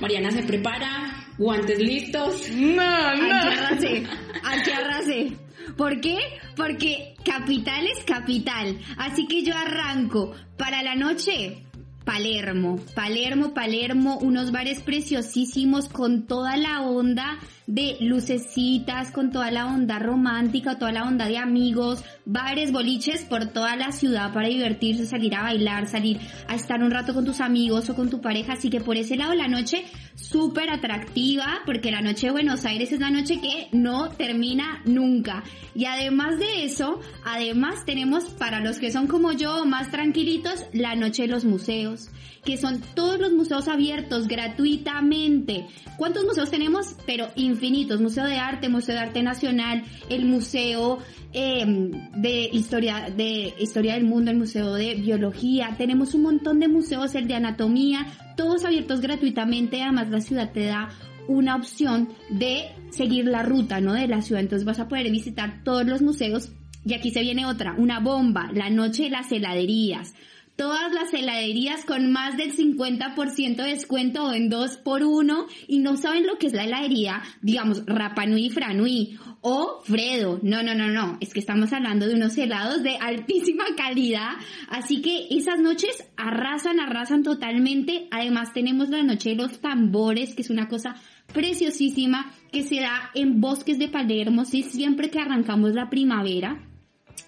Mariana 0.00 0.30
se 0.30 0.42
prepara, 0.42 1.26
guantes 1.38 1.78
listos. 1.78 2.50
No, 2.50 2.74
no. 2.74 3.34
Aquí 3.34 3.58
arrase, 3.58 4.02
aquí 4.44 4.70
arrase. 4.70 5.28
¿Por 5.76 6.00
qué? 6.00 6.18
Porque 6.56 7.14
capital 7.24 7.86
es 7.86 8.04
capital. 8.04 8.78
Así 8.98 9.26
que 9.26 9.42
yo 9.42 9.56
arranco 9.56 10.32
para 10.56 10.82
la 10.82 10.94
noche. 10.94 11.64
Palermo, 12.04 12.80
Palermo, 12.96 13.54
Palermo, 13.54 14.18
unos 14.18 14.50
bares 14.50 14.82
preciosísimos 14.82 15.88
con 15.88 16.26
toda 16.26 16.56
la 16.56 16.80
onda 16.82 17.38
de 17.66 17.96
lucecitas, 18.00 19.10
con 19.10 19.30
toda 19.30 19.50
la 19.50 19.66
onda 19.66 19.98
romántica, 19.98 20.78
toda 20.78 20.92
la 20.92 21.04
onda 21.04 21.26
de 21.26 21.38
amigos, 21.38 22.04
bares, 22.24 22.72
boliches 22.72 23.24
por 23.24 23.46
toda 23.46 23.76
la 23.76 23.92
ciudad 23.92 24.32
para 24.32 24.48
divertirse, 24.48 25.06
salir 25.06 25.34
a 25.34 25.42
bailar, 25.42 25.86
salir 25.86 26.18
a 26.48 26.54
estar 26.54 26.82
un 26.82 26.90
rato 26.90 27.14
con 27.14 27.24
tus 27.24 27.40
amigos 27.40 27.88
o 27.90 27.94
con 27.94 28.10
tu 28.10 28.20
pareja. 28.20 28.54
Así 28.54 28.70
que 28.70 28.80
por 28.80 28.96
ese 28.96 29.16
lado 29.16 29.34
la 29.34 29.48
noche 29.48 29.84
súper 30.14 30.70
atractiva, 30.70 31.60
porque 31.64 31.90
la 31.90 32.02
noche 32.02 32.26
de 32.26 32.32
Buenos 32.32 32.64
Aires 32.64 32.92
es 32.92 33.00
la 33.00 33.10
noche 33.10 33.40
que 33.40 33.68
no 33.72 34.10
termina 34.10 34.82
nunca. 34.84 35.44
Y 35.74 35.86
además 35.86 36.38
de 36.38 36.64
eso, 36.64 37.00
además 37.24 37.84
tenemos 37.84 38.24
para 38.24 38.60
los 38.60 38.78
que 38.78 38.90
son 38.90 39.06
como 39.06 39.32
yo, 39.32 39.64
más 39.64 39.90
tranquilitos, 39.90 40.64
la 40.72 40.94
noche 40.94 41.22
de 41.22 41.28
los 41.28 41.44
museos 41.44 42.10
que 42.44 42.56
son 42.56 42.80
todos 42.94 43.20
los 43.20 43.32
museos 43.32 43.68
abiertos 43.68 44.26
gratuitamente. 44.26 45.66
¿Cuántos 45.96 46.24
museos 46.24 46.50
tenemos? 46.50 46.96
Pero 47.06 47.28
infinitos. 47.52 48.00
Museo 48.00 48.24
de 48.24 48.36
Arte, 48.36 48.68
Museo 48.68 48.94
de 48.94 49.00
Arte 49.00 49.22
Nacional, 49.22 49.84
el 50.08 50.24
Museo 50.24 50.98
em, 51.32 51.90
de 52.20 52.50
Historia, 52.52 53.08
de 53.16 53.54
Historia 53.58 53.94
del 53.94 54.04
Mundo, 54.04 54.30
el 54.30 54.38
Museo 54.38 54.74
de 54.74 54.94
Biología. 54.94 55.74
Tenemos 55.78 56.14
un 56.14 56.22
montón 56.22 56.58
de 56.60 56.68
museos, 56.68 57.14
el 57.14 57.28
de 57.28 57.34
Anatomía, 57.34 58.06
todos 58.36 58.64
abiertos 58.64 59.00
gratuitamente. 59.00 59.82
Además, 59.82 60.10
la 60.10 60.20
ciudad 60.20 60.50
te 60.52 60.66
da 60.66 60.88
una 61.28 61.56
opción 61.56 62.08
de 62.30 62.70
seguir 62.90 63.26
la 63.26 63.42
ruta, 63.42 63.80
¿no? 63.80 63.92
De 63.92 64.08
la 64.08 64.22
ciudad. 64.22 64.42
Entonces 64.42 64.66
vas 64.66 64.80
a 64.80 64.88
poder 64.88 65.10
visitar 65.10 65.62
todos 65.64 65.86
los 65.86 66.02
museos. 66.02 66.50
Y 66.84 66.94
aquí 66.94 67.10
se 67.10 67.20
viene 67.20 67.46
otra, 67.46 67.76
una 67.78 68.00
bomba, 68.00 68.50
la 68.52 68.68
noche 68.68 69.04
de 69.04 69.10
las 69.10 69.30
heladerías 69.30 70.14
todas 70.56 70.92
las 70.92 71.12
heladerías 71.12 71.84
con 71.84 72.12
más 72.12 72.36
del 72.36 72.54
50% 72.54 73.56
de 73.56 73.70
descuento 73.70 74.24
o 74.24 74.32
en 74.32 74.48
2 74.48 74.76
por 74.78 75.02
1 75.02 75.46
y 75.68 75.78
no 75.78 75.96
saben 75.96 76.26
lo 76.26 76.38
que 76.38 76.46
es 76.46 76.52
la 76.52 76.64
heladería, 76.64 77.22
digamos, 77.40 77.84
Rapanui 77.86 78.50
Franui 78.50 79.18
o 79.40 79.80
Fredo. 79.84 80.38
No, 80.42 80.62
no, 80.62 80.74
no, 80.74 80.88
no. 80.88 81.18
Es 81.20 81.32
que 81.32 81.40
estamos 81.40 81.72
hablando 81.72 82.06
de 82.06 82.14
unos 82.14 82.36
helados 82.38 82.82
de 82.82 82.96
altísima 82.96 83.64
calidad. 83.76 84.32
Así 84.68 85.02
que 85.02 85.28
esas 85.30 85.58
noches 85.58 86.04
arrasan, 86.16 86.80
arrasan 86.80 87.22
totalmente. 87.22 88.08
Además 88.10 88.52
tenemos 88.52 88.88
la 88.88 89.02
noche 89.02 89.30
de 89.30 89.36
los 89.36 89.60
tambores, 89.60 90.34
que 90.34 90.42
es 90.42 90.50
una 90.50 90.68
cosa 90.68 90.96
preciosísima 91.32 92.32
que 92.52 92.62
se 92.62 92.80
da 92.80 93.10
en 93.14 93.40
bosques 93.40 93.78
de 93.78 93.88
Palermo, 93.88 94.44
sí, 94.44 94.62
siempre 94.62 95.10
que 95.10 95.18
arrancamos 95.18 95.72
la 95.72 95.88
primavera. 95.88 96.60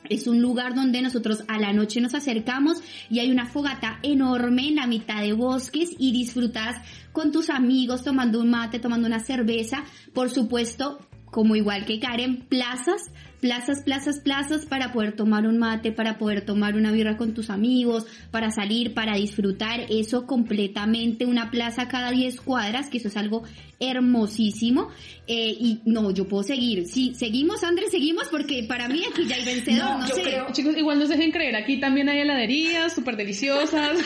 Es 0.09 0.27
un 0.27 0.43
lugar 0.43 0.75
donde 0.75 1.01
nosotros 1.01 1.45
a 1.49 1.59
la 1.59 1.73
noche 1.73 2.01
nos 2.01 2.15
acercamos 2.15 2.83
y 3.09 3.21
hay 3.21 3.31
una 3.31 3.47
fogata 3.47 3.99
enorme 4.03 4.69
en 4.69 4.77
la 4.77 4.87
mitad 4.87 5.23
de 5.23 5.33
bosques 5.33 5.91
y 5.99 6.13
disfrutas 6.13 6.77
con 7.13 7.33
tus 7.33 7.49
amigos 7.49 8.05
tomando 8.05 8.41
un 8.41 8.51
mate, 8.51 8.79
tomando 8.79 9.07
una 9.07 9.21
cerveza. 9.21 9.85
Por 10.13 10.31
supuesto, 10.31 10.99
como 11.31 11.57
igual 11.57 11.87
que 11.87 12.01
Karen, 12.01 12.47
plazas 12.49 13.11
plazas, 13.45 13.83
plazas, 13.83 14.21
plazas 14.21 14.65
para 14.65 14.91
poder 14.91 15.13
tomar 15.13 15.47
un 15.47 15.59
mate, 15.59 15.93
para 15.93 16.17
poder 16.17 16.47
tomar 16.47 16.77
una 16.77 16.93
birra 16.93 17.19
con 17.19 17.35
tus 17.35 17.51
amigos, 17.51 18.07
para 18.31 18.51
salir, 18.51 18.95
para 18.95 19.17
disfrutar. 19.17 19.85
Eso 19.91 20.27
completamente, 20.27 21.27
una 21.27 21.51
plaza 21.51 21.87
cada 21.87 22.11
10 22.11 22.41
cuadras, 22.41 22.89
que 22.89 22.97
eso 22.97 23.09
es 23.09 23.19
algo 23.19 23.43
hermosísimo. 23.79 24.89
Eh, 25.27 25.57
y 25.61 25.81
no, 25.85 26.11
yo 26.11 26.27
puedo 26.27 26.43
seguir. 26.43 26.87
Sí, 26.87 27.13
seguimos, 27.15 27.65
Andrés, 27.65 27.91
seguimos, 27.91 28.29
porque 28.29 28.65
para 28.67 28.89
mí 28.89 29.03
aquí 29.11 29.27
ya 29.27 29.37
hay 29.37 29.45
vencedor, 29.45 29.99
no, 29.99 30.07
sé. 30.07 30.43
chicos, 30.53 30.75
igual 30.79 30.99
no 30.99 31.07
se 31.07 31.17
dejen 31.17 31.31
creer, 31.31 31.57
aquí 31.57 31.79
también 31.79 32.09
hay 32.09 32.21
heladerías 32.21 32.95
súper 32.95 33.17
deliciosas, 33.17 33.99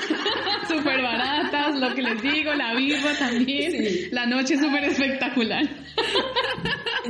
súper 0.66 1.00
baratas, 1.02 1.78
lo 1.78 1.94
que 1.94 2.02
les 2.02 2.22
digo, 2.22 2.54
la 2.54 2.74
birra 2.74 3.16
también, 3.16 4.08
la 4.10 4.26
noche 4.26 4.54
es 4.54 4.60
súper 4.60 4.82
espectacular. 4.84 5.68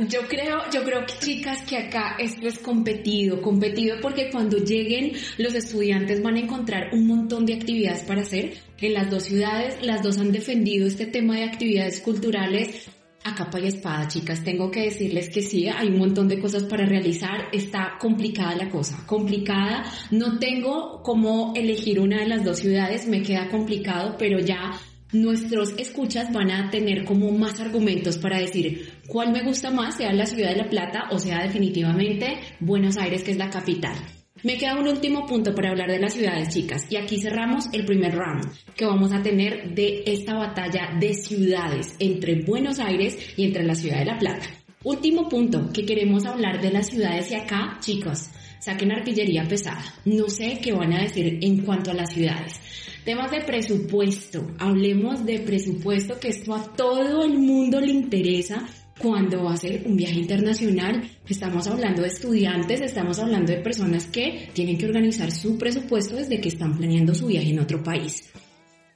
Yo 0.07 0.21
creo, 0.27 0.61
yo 0.71 0.83
creo 0.83 1.05
que 1.05 1.13
chicas 1.19 1.59
que 1.65 1.77
acá 1.77 2.15
esto 2.19 2.47
es 2.47 2.59
competido, 2.59 3.41
competido 3.41 3.97
porque 4.01 4.29
cuando 4.29 4.57
lleguen 4.57 5.13
los 5.37 5.53
estudiantes 5.55 6.21
van 6.21 6.35
a 6.35 6.39
encontrar 6.39 6.93
un 6.93 7.07
montón 7.07 7.45
de 7.45 7.55
actividades 7.55 8.03
para 8.03 8.21
hacer. 8.21 8.53
En 8.79 8.93
las 8.93 9.09
dos 9.09 9.23
ciudades, 9.23 9.77
las 9.81 10.03
dos 10.03 10.17
han 10.17 10.31
defendido 10.31 10.87
este 10.87 11.05
tema 11.05 11.37
de 11.37 11.43
actividades 11.43 12.01
culturales 12.01 12.89
a 13.23 13.35
capa 13.35 13.59
y 13.59 13.67
espada, 13.67 14.07
chicas. 14.07 14.43
Tengo 14.43 14.71
que 14.71 14.83
decirles 14.83 15.29
que 15.29 15.41
sí, 15.41 15.67
hay 15.67 15.87
un 15.89 15.99
montón 15.99 16.27
de 16.27 16.39
cosas 16.39 16.63
para 16.63 16.85
realizar. 16.85 17.49
Está 17.51 17.97
complicada 17.99 18.55
la 18.55 18.69
cosa, 18.69 19.03
complicada. 19.05 19.83
No 20.11 20.39
tengo 20.39 21.01
cómo 21.03 21.53
elegir 21.55 21.99
una 21.99 22.19
de 22.19 22.27
las 22.27 22.43
dos 22.43 22.59
ciudades, 22.59 23.07
me 23.07 23.21
queda 23.21 23.49
complicado, 23.49 24.15
pero 24.17 24.39
ya 24.39 24.71
nuestros 25.11 25.73
escuchas 25.77 26.31
van 26.31 26.51
a 26.51 26.69
tener 26.69 27.03
como 27.03 27.31
más 27.31 27.59
argumentos 27.59 28.17
para 28.17 28.39
decir 28.39 28.91
cuál 29.07 29.31
me 29.31 29.43
gusta 29.43 29.71
más, 29.71 29.97
sea 29.97 30.13
la 30.13 30.25
ciudad 30.25 30.51
de 30.51 30.57
La 30.57 30.69
Plata 30.69 31.07
o 31.11 31.19
sea 31.19 31.43
definitivamente 31.43 32.39
Buenos 32.59 32.97
Aires, 32.97 33.23
que 33.23 33.31
es 33.31 33.37
la 33.37 33.49
capital. 33.49 33.95
Me 34.41 34.57
queda 34.57 34.79
un 34.79 34.87
último 34.87 35.25
punto 35.25 35.53
para 35.53 35.71
hablar 35.71 35.91
de 35.91 35.99
las 35.99 36.13
ciudades, 36.13 36.47
chicas, 36.49 36.85
y 36.89 36.95
aquí 36.95 37.19
cerramos 37.19 37.65
el 37.73 37.85
primer 37.85 38.15
round 38.15 38.45
que 38.73 38.85
vamos 38.85 39.11
a 39.11 39.21
tener 39.21 39.73
de 39.75 40.03
esta 40.05 40.33
batalla 40.35 40.91
de 40.97 41.13
ciudades 41.13 41.95
entre 41.99 42.43
Buenos 42.43 42.79
Aires 42.79 43.17
y 43.35 43.43
entre 43.43 43.63
la 43.63 43.75
ciudad 43.75 43.99
de 43.99 44.05
La 44.05 44.17
Plata. 44.17 44.47
Último 44.83 45.27
punto 45.27 45.69
que 45.73 45.85
queremos 45.85 46.25
hablar 46.25 46.61
de 46.61 46.71
las 46.71 46.87
ciudades 46.87 47.29
y 47.31 47.35
acá, 47.35 47.79
chicos, 47.81 48.29
saquen 48.61 48.93
artillería 48.93 49.43
pesada. 49.43 49.83
No 50.05 50.29
sé 50.29 50.59
qué 50.63 50.71
van 50.71 50.93
a 50.93 51.01
decir 51.01 51.39
en 51.41 51.57
cuanto 51.65 51.91
a 51.91 51.95
las 51.95 52.13
ciudades. 52.13 52.61
Temas 53.09 53.31
de 53.31 53.41
presupuesto. 53.41 54.45
Hablemos 54.59 55.25
de 55.25 55.39
presupuesto, 55.39 56.19
que 56.19 56.27
esto 56.27 56.53
a 56.53 56.61
todo 56.75 57.23
el 57.23 57.39
mundo 57.39 57.81
le 57.81 57.91
interesa 57.91 58.69
cuando 58.99 59.45
va 59.45 59.53
a 59.53 59.57
ser 59.57 59.81
un 59.87 59.97
viaje 59.97 60.19
internacional. 60.19 61.09
Estamos 61.27 61.65
hablando 61.65 62.03
de 62.03 62.09
estudiantes, 62.09 62.81
estamos 62.81 63.17
hablando 63.17 63.51
de 63.51 63.61
personas 63.61 64.05
que 64.05 64.51
tienen 64.53 64.77
que 64.77 64.85
organizar 64.85 65.31
su 65.31 65.57
presupuesto 65.57 66.17
desde 66.17 66.39
que 66.39 66.49
están 66.49 66.77
planeando 66.77 67.15
su 67.15 67.25
viaje 67.25 67.49
en 67.49 67.57
otro 67.57 67.81
país. 67.81 68.31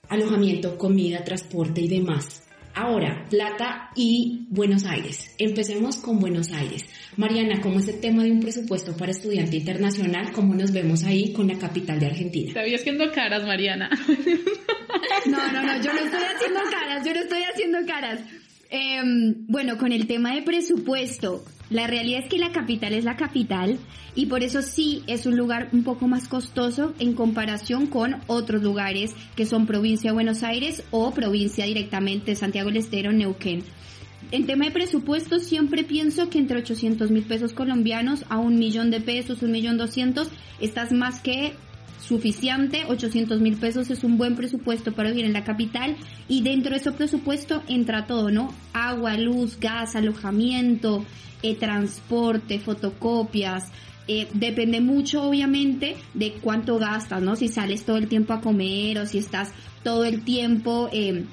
Alojamiento, 0.09 0.77
comida, 0.77 1.23
transporte 1.23 1.81
y 1.81 1.87
demás. 1.87 2.43
Ahora, 2.75 3.25
Plata 3.29 3.91
y 3.95 4.47
Buenos 4.49 4.85
Aires. 4.85 5.35
Empecemos 5.37 5.97
con 5.97 6.19
Buenos 6.19 6.51
Aires. 6.51 6.85
Mariana, 7.17 7.61
¿cómo 7.61 7.79
es 7.79 7.87
el 7.87 7.99
tema 7.99 8.23
de 8.23 8.31
un 8.31 8.39
presupuesto 8.39 8.97
para 8.97 9.11
estudiante 9.11 9.57
internacional? 9.57 10.31
¿Cómo 10.31 10.55
nos 10.55 10.71
vemos 10.71 11.03
ahí 11.03 11.33
con 11.33 11.47
la 11.47 11.59
capital 11.59 11.99
de 11.99 12.07
Argentina? 12.07 12.53
Te 12.53 12.75
haciendo 12.75 13.11
caras, 13.11 13.43
Mariana. 13.45 13.89
No, 15.25 15.37
no, 15.51 15.63
no, 15.63 15.81
yo 15.81 15.93
no 15.93 15.99
estoy 15.99 16.23
haciendo 16.23 16.59
caras, 16.69 17.05
yo 17.05 17.13
no 17.13 17.19
estoy 17.21 17.43
haciendo 17.43 17.85
caras. 17.85 18.19
Em, 18.69 19.45
bueno, 19.47 19.77
con 19.77 19.91
el 19.91 20.05
tema 20.05 20.33
de 20.35 20.41
presupuesto, 20.41 21.45
la 21.73 21.87
realidad 21.87 22.21
es 22.23 22.29
que 22.29 22.37
la 22.37 22.51
capital 22.51 22.93
es 22.93 23.03
la 23.03 23.17
capital 23.17 23.79
y 24.13 24.27
por 24.27 24.43
eso 24.43 24.61
sí 24.61 25.03
es 25.07 25.25
un 25.25 25.35
lugar 25.35 25.69
un 25.71 25.83
poco 25.83 26.07
más 26.07 26.27
costoso 26.27 26.93
en 26.99 27.13
comparación 27.13 27.87
con 27.87 28.17
otros 28.27 28.61
lugares 28.61 29.15
que 29.35 29.47
son 29.47 29.65
provincia 29.65 30.11
de 30.11 30.13
Buenos 30.13 30.43
Aires 30.43 30.83
o 30.91 31.11
provincia 31.11 31.65
directamente 31.65 32.35
Santiago 32.35 32.69
del 32.69 32.77
Estero, 32.77 33.11
Neuquén. 33.11 33.63
En 34.29 34.45
tema 34.45 34.65
de 34.65 34.71
presupuesto 34.71 35.39
siempre 35.39 35.83
pienso 35.83 36.29
que 36.29 36.37
entre 36.37 36.59
800 36.59 37.09
mil 37.09 37.23
pesos 37.23 37.53
colombianos 37.53 38.23
a 38.29 38.37
un 38.37 38.59
millón 38.59 38.91
de 38.91 39.01
pesos, 39.01 39.41
un 39.41 39.51
millón 39.51 39.77
doscientos, 39.77 40.29
estás 40.59 40.91
más 40.91 41.21
que 41.21 41.53
suficiente, 42.05 42.83
800 42.87 43.39
mil 43.39 43.55
pesos 43.57 43.89
es 43.89 44.03
un 44.03 44.17
buen 44.17 44.35
presupuesto 44.35 44.91
para 44.93 45.09
vivir 45.09 45.25
en 45.25 45.33
la 45.33 45.43
capital 45.43 45.95
y 46.27 46.41
dentro 46.41 46.71
de 46.71 46.77
ese 46.77 46.91
presupuesto 46.91 47.63
entra 47.67 48.05
todo, 48.05 48.29
¿no? 48.29 48.53
Agua, 48.73 49.17
luz, 49.17 49.57
gas, 49.59 49.95
alojamiento, 49.95 51.05
eh, 51.41 51.55
transporte, 51.55 52.59
fotocopias. 52.59 53.71
Eh, 54.07 54.27
depende 54.33 54.81
mucho, 54.81 55.23
obviamente, 55.23 55.95
de 56.13 56.33
cuánto 56.33 56.77
gastas, 56.77 57.21
¿no? 57.21 57.37
Si 57.37 57.47
sales 57.47 57.85
todo 57.85 57.97
el 57.97 58.09
tiempo 58.09 58.33
a 58.33 58.41
comer 58.41 58.99
o 58.99 59.05
si 59.05 59.19
estás 59.19 59.53
todo 59.83 60.03
el 60.03 60.23
tiempo, 60.23 60.89
eh, 60.91 61.23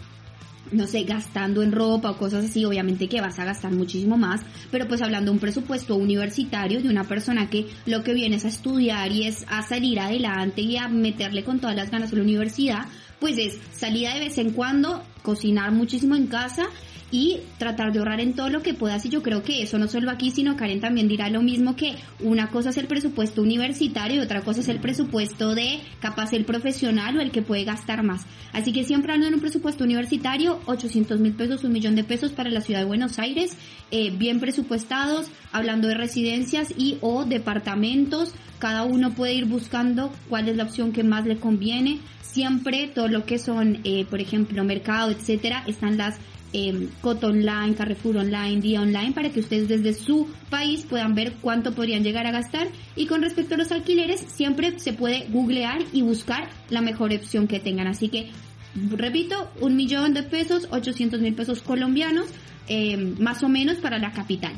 no 0.73 0.87
sé, 0.87 1.05
gastando 1.05 1.63
en 1.63 1.73
ropa 1.73 2.11
o 2.11 2.17
cosas 2.17 2.45
así, 2.45 2.65
obviamente 2.65 3.09
que 3.09 3.21
vas 3.21 3.39
a 3.39 3.45
gastar 3.45 3.73
muchísimo 3.73 4.17
más, 4.17 4.43
pero 4.71 4.87
pues 4.89 5.03
hablando 5.03 5.31
de 5.31 5.35
un 5.37 5.41
presupuesto 5.41 5.97
universitario 5.97 6.81
de 6.81 6.89
una 6.89 7.05
persona 7.05 7.51
que 7.51 7.67
lo 7.87 8.03
que 8.03 8.15
viene 8.15 8.37
es 8.37 8.45
a 8.45 8.49
estudiar 8.49 9.11
y 9.13 9.27
es 9.27 9.45
a 9.49 9.63
salir 9.63 10.01
adelante 10.01 10.63
y 10.63 10.77
a 10.77 10.89
meterle 10.89 11.45
con 11.45 11.61
todas 11.61 11.77
las 11.77 11.91
ganas 11.91 12.13
a 12.13 12.17
la 12.17 12.23
universidad, 12.23 12.87
pues 13.19 13.37
es 13.39 13.59
salida 13.73 14.15
de 14.15 14.21
vez 14.21 14.39
en 14.39 14.51
cuando, 14.53 15.03
cocinar 15.23 15.73
muchísimo 15.73 16.17
en 16.17 16.27
casa 16.27 16.67
y 17.11 17.41
tratar 17.59 17.93
de 17.93 17.99
ahorrar 17.99 18.21
en 18.21 18.35
todo 18.35 18.49
lo 18.51 18.63
que 18.63 18.75
puedas. 18.75 19.05
Y 19.07 19.09
yo 19.09 19.23
creo 19.23 19.43
que 19.43 19.63
eso 19.63 19.79
no 19.79 19.89
solo 19.89 20.11
aquí, 20.11 20.31
sino 20.31 20.57
Karen 20.57 20.81
también 20.81 21.09
dirá 21.09 21.29
lo 21.29 21.43
mismo 21.43 21.77
que 21.77 21.97
una 22.21 22.51
cosa 22.51 22.71
es 22.71 22.77
el 22.77 22.87
presupuesto 22.87 23.43
universitario 23.43 24.17
y 24.17 24.25
otra 24.25 24.43
cosa 24.43 24.61
es 24.61 24.69
el 24.69 24.81
presupuesto 24.81 25.55
de 25.55 25.81
capaz 26.01 26.33
el 26.33 26.45
profesional 26.45 27.17
o 27.17 27.21
el 27.21 27.31
que 27.31 27.43
puede 27.43 27.65
gastar 27.65 28.03
más. 28.03 28.27
Así 28.53 28.73
que 28.73 28.85
siempre 28.85 29.13
hablando 29.13 29.29
en 29.29 29.35
un 29.35 29.41
presupuesto 29.41 29.85
universitario, 29.85 30.61
800 30.67 31.21
mil 31.21 31.33
pesos, 31.33 31.65
un 31.65 31.73
millón 31.73 31.95
de 31.95 32.05
pesos 32.05 32.33
para 32.33 32.51
la 32.51 32.61
ciudad 32.61 32.81
de 32.81 32.87
Buenos 32.87 33.19
Aires, 33.19 33.57
eh, 33.91 34.11
bien 34.11 34.41
presupuestados, 34.41 35.27
hablando 35.53 35.89
de 35.89 35.95
residencias 35.95 36.73
y 36.77 36.99
o 37.01 37.25
departamentos, 37.25 38.35
cada 38.59 38.85
uno 38.85 39.13
puede 39.13 39.35
ir 39.35 39.47
buscando 39.47 40.13
cuál 40.29 40.49
es 40.49 40.57
la 40.57 40.65
opción 40.65 40.93
que 40.93 41.03
más 41.03 41.27
le 41.27 41.39
conviene. 41.39 41.99
Siempre 42.21 42.89
todo 42.89 43.09
lo 43.09 43.25
que 43.25 43.39
son, 43.39 43.81
eh, 43.85 44.05
por 44.05 44.21
ejemplo, 44.21 44.63
mercado, 44.65 45.11
etcétera, 45.11 45.65
están 45.67 45.97
las 45.97 46.19
eh, 46.53 46.89
Cot 47.01 47.23
Online, 47.23 47.75
Carrefour 47.75 48.19
Online, 48.19 48.61
Día 48.61 48.81
Online, 48.81 49.13
para 49.13 49.31
que 49.31 49.41
ustedes 49.41 49.69
desde 49.69 49.95
su 49.95 50.29
país 50.49 50.87
puedan 50.89 51.15
ver 51.15 51.35
cuánto 51.41 51.73
podrían 51.73 52.03
llegar 52.03 52.27
a 52.27 52.33
gastar. 52.33 52.69
Y 52.97 53.07
con 53.07 53.23
respecto 53.23 53.55
a 53.55 53.59
los 53.59 53.73
alquileres, 53.73 54.21
siempre 54.21 54.79
se 54.79 54.93
puede 54.93 55.27
googlear 55.29 55.83
y 55.93 56.03
buscar 56.03 56.49
la 56.69 56.81
mejor 56.81 57.13
opción 57.13 57.47
que 57.47 57.61
tengan. 57.61 57.87
Así 57.87 58.09
que, 58.09 58.31
repito, 58.75 59.51
un 59.61 59.77
millón 59.77 60.15
de 60.15 60.23
pesos, 60.23 60.69
800 60.71 61.21
mil 61.21 61.35
pesos 61.35 61.63
colombianos, 61.63 62.27
eh, 62.69 62.97
más 63.19 63.43
o 63.43 63.49
menos 63.49 63.79
para 63.79 63.99
la 63.99 64.13
capital. 64.13 64.53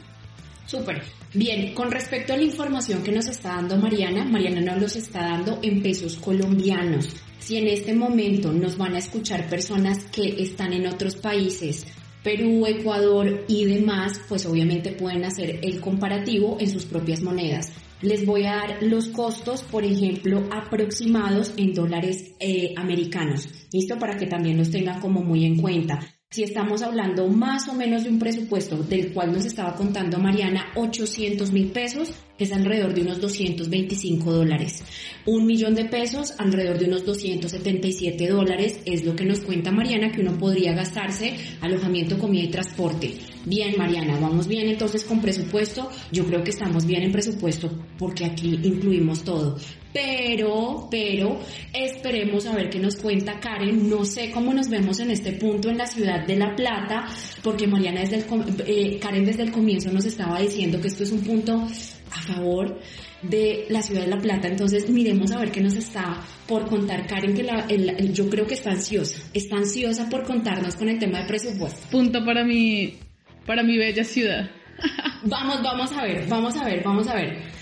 Súper. 0.66 1.02
Bien, 1.34 1.72
con 1.72 1.90
respecto 1.90 2.34
a 2.34 2.36
la 2.36 2.42
información 2.42 3.02
que 3.02 3.10
nos 3.10 3.26
está 3.26 3.56
dando 3.56 3.78
Mariana, 3.78 4.24
Mariana 4.24 4.60
nos 4.60 4.82
los 4.82 4.96
está 4.96 5.20
dando 5.20 5.60
en 5.62 5.82
pesos 5.82 6.16
colombianos. 6.16 7.08
Si 7.38 7.56
en 7.56 7.68
este 7.68 7.94
momento 7.94 8.52
nos 8.52 8.76
van 8.76 8.94
a 8.94 8.98
escuchar 8.98 9.48
personas 9.48 10.04
que 10.12 10.42
están 10.42 10.74
en 10.74 10.86
otros 10.86 11.16
países, 11.16 11.86
Perú, 12.22 12.66
Ecuador 12.66 13.46
y 13.48 13.64
demás, 13.64 14.20
pues 14.28 14.44
obviamente 14.44 14.92
pueden 14.92 15.24
hacer 15.24 15.58
el 15.62 15.80
comparativo 15.80 16.58
en 16.60 16.68
sus 16.68 16.84
propias 16.84 17.22
monedas. 17.22 17.72
Les 18.02 18.26
voy 18.26 18.44
a 18.44 18.56
dar 18.56 18.82
los 18.82 19.08
costos, 19.08 19.62
por 19.62 19.84
ejemplo, 19.84 20.46
aproximados 20.52 21.54
en 21.56 21.72
dólares 21.72 22.34
eh, 22.40 22.74
americanos. 22.76 23.48
¿Listo? 23.72 23.98
Para 23.98 24.18
que 24.18 24.26
también 24.26 24.58
los 24.58 24.70
tengan 24.70 25.00
como 25.00 25.22
muy 25.22 25.46
en 25.46 25.56
cuenta. 25.56 25.98
Si 26.32 26.42
estamos 26.42 26.80
hablando 26.80 27.28
más 27.28 27.68
o 27.68 27.74
menos 27.74 28.04
de 28.04 28.08
un 28.08 28.18
presupuesto 28.18 28.78
del 28.78 29.12
cual 29.12 29.32
nos 29.32 29.44
estaba 29.44 29.74
contando 29.74 30.18
Mariana, 30.18 30.72
800 30.76 31.52
mil 31.52 31.70
pesos, 31.72 32.10
es 32.38 32.50
alrededor 32.52 32.94
de 32.94 33.02
unos 33.02 33.20
225 33.20 34.32
dólares. 34.32 34.82
Un 35.26 35.44
millón 35.44 35.74
de 35.74 35.84
pesos, 35.84 36.32
alrededor 36.38 36.78
de 36.78 36.86
unos 36.86 37.04
277 37.04 38.28
dólares, 38.28 38.80
es 38.86 39.04
lo 39.04 39.14
que 39.14 39.26
nos 39.26 39.40
cuenta 39.40 39.70
Mariana 39.70 40.10
que 40.10 40.22
uno 40.22 40.38
podría 40.38 40.72
gastarse 40.72 41.36
alojamiento, 41.60 42.18
comida 42.18 42.44
y 42.44 42.50
transporte. 42.50 43.14
Bien, 43.44 43.74
Mariana, 43.76 44.18
vamos 44.18 44.48
bien 44.48 44.68
entonces 44.68 45.04
con 45.04 45.20
presupuesto. 45.20 45.90
Yo 46.12 46.24
creo 46.24 46.42
que 46.42 46.50
estamos 46.50 46.86
bien 46.86 47.02
en 47.02 47.12
presupuesto 47.12 47.70
porque 47.98 48.24
aquí 48.24 48.58
incluimos 48.62 49.22
todo. 49.22 49.58
Pero, 49.92 50.88
pero, 50.90 51.38
esperemos 51.72 52.46
a 52.46 52.54
ver 52.54 52.70
qué 52.70 52.78
nos 52.78 52.96
cuenta 52.96 53.38
Karen. 53.38 53.88
No 53.88 54.04
sé 54.04 54.30
cómo 54.30 54.54
nos 54.54 54.68
vemos 54.68 55.00
en 55.00 55.10
este 55.10 55.32
punto 55.32 55.68
en 55.68 55.78
la 55.78 55.86
ciudad 55.86 56.26
de 56.26 56.36
La 56.36 56.56
Plata, 56.56 57.06
porque 57.42 57.66
Mariana 57.66 58.00
desde 58.00 58.16
el, 58.16 58.24
eh, 58.66 58.98
Karen 58.98 59.24
desde 59.24 59.42
el 59.42 59.52
comienzo 59.52 59.92
nos 59.92 60.06
estaba 60.06 60.40
diciendo 60.40 60.80
que 60.80 60.88
esto 60.88 61.02
es 61.02 61.12
un 61.12 61.20
punto 61.20 61.66
a 62.10 62.22
favor 62.22 62.80
de 63.20 63.66
la 63.68 63.82
ciudad 63.82 64.02
de 64.02 64.08
La 64.08 64.18
Plata. 64.18 64.48
Entonces, 64.48 64.88
miremos 64.88 65.30
a 65.30 65.38
ver 65.38 65.52
qué 65.52 65.60
nos 65.60 65.74
está 65.74 66.22
por 66.46 66.66
contar 66.66 67.06
Karen, 67.06 67.34
que 67.34 67.42
la, 67.42 67.66
yo 67.68 68.30
creo 68.30 68.46
que 68.46 68.54
está 68.54 68.70
ansiosa. 68.70 69.22
Está 69.34 69.56
ansiosa 69.56 70.08
por 70.08 70.24
contarnos 70.24 70.74
con 70.76 70.88
el 70.88 70.98
tema 70.98 71.20
de 71.20 71.26
presupuesto. 71.26 71.86
Punto 71.90 72.24
para 72.24 72.44
mi, 72.44 72.94
para 73.46 73.62
mi 73.62 73.76
bella 73.76 74.04
ciudad. 74.04 74.50
vamos, 75.24 75.62
vamos 75.62 75.92
a 75.92 76.02
ver, 76.02 76.26
vamos 76.28 76.56
a 76.56 76.64
ver, 76.64 76.82
vamos 76.82 77.06
a 77.08 77.14
ver. 77.14 77.61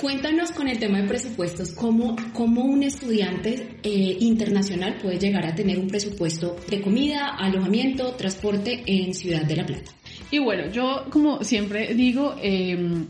Cuéntanos 0.00 0.52
con 0.52 0.68
el 0.68 0.78
tema 0.78 1.00
de 1.00 1.08
presupuestos, 1.08 1.72
cómo, 1.72 2.14
cómo 2.32 2.62
un 2.64 2.84
estudiante 2.84 3.78
eh, 3.82 4.16
internacional 4.20 4.96
puede 5.02 5.18
llegar 5.18 5.44
a 5.44 5.56
tener 5.56 5.76
un 5.76 5.88
presupuesto 5.88 6.54
de 6.70 6.80
comida, 6.80 7.34
alojamiento, 7.36 8.12
transporte 8.12 8.84
en 8.86 9.12
Ciudad 9.12 9.42
de 9.42 9.56
la 9.56 9.66
Plata. 9.66 9.90
Y 10.30 10.38
bueno, 10.38 10.70
yo 10.70 11.06
como 11.10 11.42
siempre 11.42 11.94
digo, 11.94 12.36
em, 12.40 13.06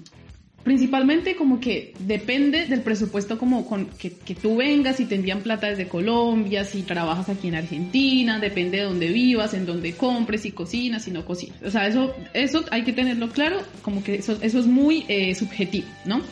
principalmente 0.64 1.36
como 1.36 1.60
que 1.60 1.92
depende 1.98 2.64
del 2.64 2.80
presupuesto 2.80 3.36
como 3.36 3.66
con 3.66 3.90
que, 3.90 4.12
que, 4.12 4.34
tú 4.34 4.56
vengas, 4.56 4.96
si 4.96 5.04
te 5.04 5.16
envían 5.16 5.42
plata 5.42 5.66
desde 5.66 5.88
Colombia, 5.88 6.64
si 6.64 6.84
trabajas 6.84 7.28
aquí 7.28 7.48
en 7.48 7.56
Argentina, 7.56 8.38
depende 8.38 8.78
de 8.78 8.84
dónde 8.84 9.08
vivas, 9.08 9.52
en 9.52 9.66
dónde 9.66 9.92
compres, 9.92 10.40
si 10.40 10.52
cocinas, 10.52 11.04
si 11.04 11.10
no 11.10 11.26
cocinas. 11.26 11.62
O 11.62 11.70
sea, 11.70 11.86
eso, 11.86 12.14
eso 12.32 12.64
hay 12.70 12.84
que 12.84 12.94
tenerlo 12.94 13.28
claro, 13.28 13.58
como 13.82 14.02
que 14.02 14.14
eso, 14.14 14.38
eso 14.40 14.58
es 14.58 14.66
muy 14.66 15.04
eh, 15.08 15.34
subjetivo, 15.34 15.86
¿no? 16.06 16.22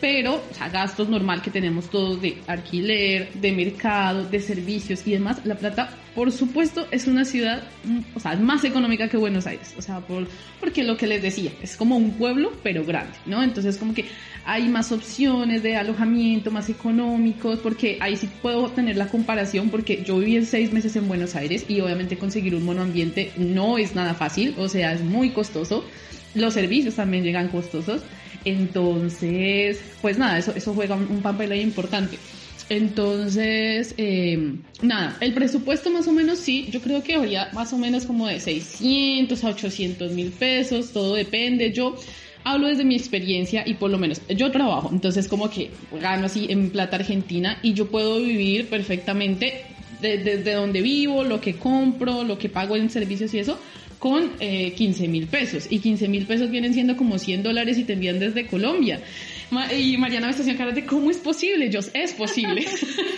Pero, 0.00 0.42
o 0.50 0.54
sea, 0.54 0.68
gastos 0.68 1.08
normal 1.08 1.42
que 1.42 1.50
tenemos 1.50 1.88
todos 1.90 2.20
de 2.20 2.38
alquiler, 2.46 3.32
de 3.34 3.52
mercado, 3.52 4.24
de 4.24 4.40
servicios 4.40 5.06
y 5.06 5.12
demás, 5.12 5.40
La 5.44 5.54
Plata, 5.54 5.90
por 6.14 6.30
supuesto, 6.30 6.86
es 6.90 7.06
una 7.06 7.24
ciudad, 7.24 7.62
mm, 7.84 7.98
o 8.14 8.20
sea, 8.20 8.36
más 8.36 8.64
económica 8.64 9.08
que 9.08 9.16
Buenos 9.16 9.46
Aires, 9.46 9.74
o 9.76 9.82
sea, 9.82 10.00
por, 10.00 10.28
porque 10.60 10.84
lo 10.84 10.96
que 10.96 11.06
les 11.06 11.22
decía, 11.22 11.52
es 11.62 11.76
como 11.76 11.96
un 11.96 12.12
pueblo, 12.12 12.52
pero 12.62 12.84
grande, 12.84 13.14
¿no? 13.26 13.42
Entonces, 13.42 13.76
como 13.76 13.94
que 13.94 14.04
hay 14.44 14.68
más 14.68 14.92
opciones 14.92 15.62
de 15.62 15.76
alojamiento, 15.76 16.50
más 16.50 16.68
económicos, 16.68 17.58
porque 17.60 17.98
ahí 18.00 18.16
sí 18.16 18.28
puedo 18.42 18.68
tener 18.70 18.96
la 18.96 19.08
comparación, 19.08 19.70
porque 19.70 20.04
yo 20.04 20.18
viví 20.18 20.44
seis 20.44 20.72
meses 20.72 20.94
en 20.96 21.08
Buenos 21.08 21.34
Aires 21.34 21.64
y 21.68 21.80
obviamente 21.80 22.18
conseguir 22.18 22.54
un 22.54 22.64
monoambiente 22.64 23.32
no 23.36 23.78
es 23.78 23.94
nada 23.94 24.14
fácil, 24.14 24.54
o 24.58 24.68
sea, 24.68 24.92
es 24.92 25.02
muy 25.02 25.30
costoso. 25.30 25.84
Los 26.34 26.54
servicios 26.54 26.94
también 26.94 27.24
llegan 27.24 27.48
costosos. 27.48 28.02
Entonces, 28.44 29.80
pues 30.02 30.18
nada, 30.18 30.38
eso, 30.38 30.52
eso 30.54 30.74
juega 30.74 30.96
un, 30.96 31.22
papel 31.22 31.52
ahí 31.52 31.60
importante. 31.60 32.18
Entonces, 32.68 33.94
eh, 33.96 34.54
nada, 34.82 35.16
el 35.20 35.34
presupuesto 35.34 35.90
más 35.90 36.08
o 36.08 36.12
menos 36.12 36.38
sí, 36.38 36.68
yo 36.70 36.80
creo 36.80 37.02
que 37.02 37.14
habría 37.14 37.50
más 37.52 37.72
o 37.72 37.78
menos 37.78 38.04
como 38.04 38.26
de 38.26 38.40
600 38.40 39.44
a 39.44 39.48
800 39.48 40.12
mil 40.12 40.30
pesos, 40.30 40.92
todo 40.92 41.14
depende. 41.14 41.72
Yo 41.72 41.94
hablo 42.42 42.68
desde 42.68 42.84
mi 42.84 42.94
experiencia 42.94 43.64
y 43.66 43.74
por 43.74 43.90
lo 43.90 43.98
menos 43.98 44.20
yo 44.28 44.50
trabajo, 44.50 44.90
entonces 44.92 45.28
como 45.28 45.50
que 45.50 45.70
gano 46.00 46.26
así 46.26 46.46
en 46.50 46.70
plata 46.70 46.96
argentina 46.96 47.58
y 47.62 47.72
yo 47.72 47.90
puedo 47.90 48.18
vivir 48.18 48.68
perfectamente 48.68 49.62
desde 50.00 50.52
donde 50.52 50.82
vivo, 50.82 51.24
lo 51.24 51.40
que 51.40 51.54
compro, 51.54 52.24
lo 52.24 52.38
que 52.38 52.50
pago 52.50 52.76
en 52.76 52.90
servicios 52.90 53.32
y 53.32 53.38
eso, 53.38 53.58
con 54.04 54.32
eh, 54.38 54.74
15 54.76 55.08
mil 55.08 55.26
pesos. 55.28 55.66
Y 55.70 55.78
15 55.78 56.08
mil 56.08 56.26
pesos 56.26 56.50
vienen 56.50 56.74
siendo 56.74 56.94
como 56.94 57.18
100 57.18 57.42
dólares 57.42 57.78
y 57.78 57.84
te 57.84 57.94
envían 57.94 58.18
desde 58.18 58.46
Colombia. 58.46 59.00
Y 59.74 59.96
Mariana 59.96 60.26
me 60.26 60.30
está 60.32 60.42
haciendo 60.42 60.58
cara 60.58 60.72
de 60.72 60.84
cómo 60.84 61.10
es 61.10 61.16
posible. 61.16 61.70
Yo, 61.70 61.80
es 61.94 62.12
posible. 62.12 62.66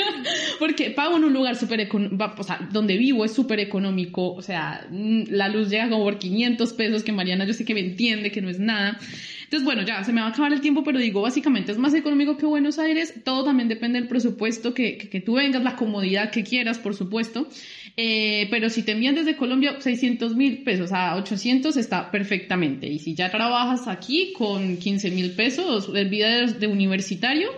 Porque 0.60 0.92
pago 0.92 1.16
en 1.16 1.24
un 1.24 1.32
lugar 1.32 1.56
súper 1.56 1.80
económico, 1.80 2.32
o 2.38 2.42
sea, 2.44 2.68
donde 2.70 2.96
vivo 2.98 3.24
es 3.24 3.32
súper 3.32 3.58
económico. 3.58 4.32
O 4.32 4.42
sea, 4.42 4.86
la 4.92 5.48
luz 5.48 5.70
llega 5.70 5.88
como 5.88 6.04
por 6.04 6.20
500 6.20 6.72
pesos, 6.74 7.02
que 7.02 7.10
Mariana 7.10 7.44
yo 7.46 7.52
sé 7.52 7.64
que 7.64 7.74
me 7.74 7.80
entiende, 7.80 8.30
que 8.30 8.40
no 8.40 8.48
es 8.48 8.60
nada. 8.60 8.96
Entonces, 9.42 9.64
bueno, 9.64 9.82
ya 9.82 10.04
se 10.04 10.12
me 10.12 10.20
va 10.20 10.28
a 10.28 10.30
acabar 10.30 10.52
el 10.52 10.60
tiempo, 10.60 10.84
pero 10.84 11.00
digo, 11.00 11.20
básicamente 11.20 11.72
es 11.72 11.78
más 11.78 11.94
económico 11.94 12.36
que 12.36 12.46
Buenos 12.46 12.78
Aires. 12.78 13.12
Todo 13.24 13.42
también 13.42 13.68
depende 13.68 13.98
del 13.98 14.08
presupuesto 14.08 14.72
que, 14.72 14.98
que, 14.98 15.08
que 15.08 15.20
tú 15.20 15.34
vengas, 15.34 15.64
la 15.64 15.74
comodidad 15.74 16.30
que 16.30 16.44
quieras, 16.44 16.78
por 16.78 16.94
supuesto. 16.94 17.48
Eh, 17.98 18.46
pero 18.50 18.68
si 18.68 18.82
te 18.82 18.92
envían 18.92 19.14
desde 19.14 19.36
Colombia 19.36 19.80
600 19.80 20.36
mil 20.36 20.62
pesos 20.64 20.92
a 20.92 21.16
800 21.16 21.76
está 21.78 22.10
perfectamente. 22.10 22.86
Y 22.86 22.98
si 22.98 23.14
ya 23.14 23.30
trabajas 23.30 23.88
aquí 23.88 24.34
con 24.34 24.76
15 24.76 25.10
mil 25.12 25.32
pesos, 25.32 25.90
el 25.94 26.10
vida 26.10 26.44
de, 26.44 26.66
universitario, 26.66 27.48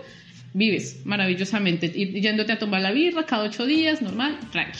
vives 0.53 1.05
maravillosamente. 1.05 1.91
Y 1.93 2.21
yéndote 2.21 2.53
a 2.53 2.59
tomar 2.59 2.81
la 2.81 2.91
birra 2.91 3.25
cada 3.25 3.43
ocho 3.43 3.65
días, 3.65 4.01
normal, 4.01 4.39
tranqui. 4.51 4.79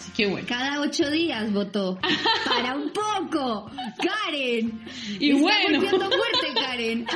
Así 0.00 0.10
que 0.16 0.26
bueno. 0.26 0.46
Cada 0.48 0.80
ocho 0.80 1.08
días 1.10 1.52
votó. 1.52 2.00
Para 2.44 2.74
un 2.74 2.90
poco. 2.90 3.70
Karen. 3.98 4.80
Y 5.20 5.30
Está 5.30 5.42
bueno. 5.42 5.80
fuerte, 5.80 6.54
Karen. 6.54 7.06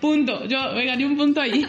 Punto. 0.00 0.46
Yo 0.46 0.72
me 0.74 0.84
gané 0.84 1.06
un 1.06 1.16
punto 1.16 1.40
ahí. 1.40 1.64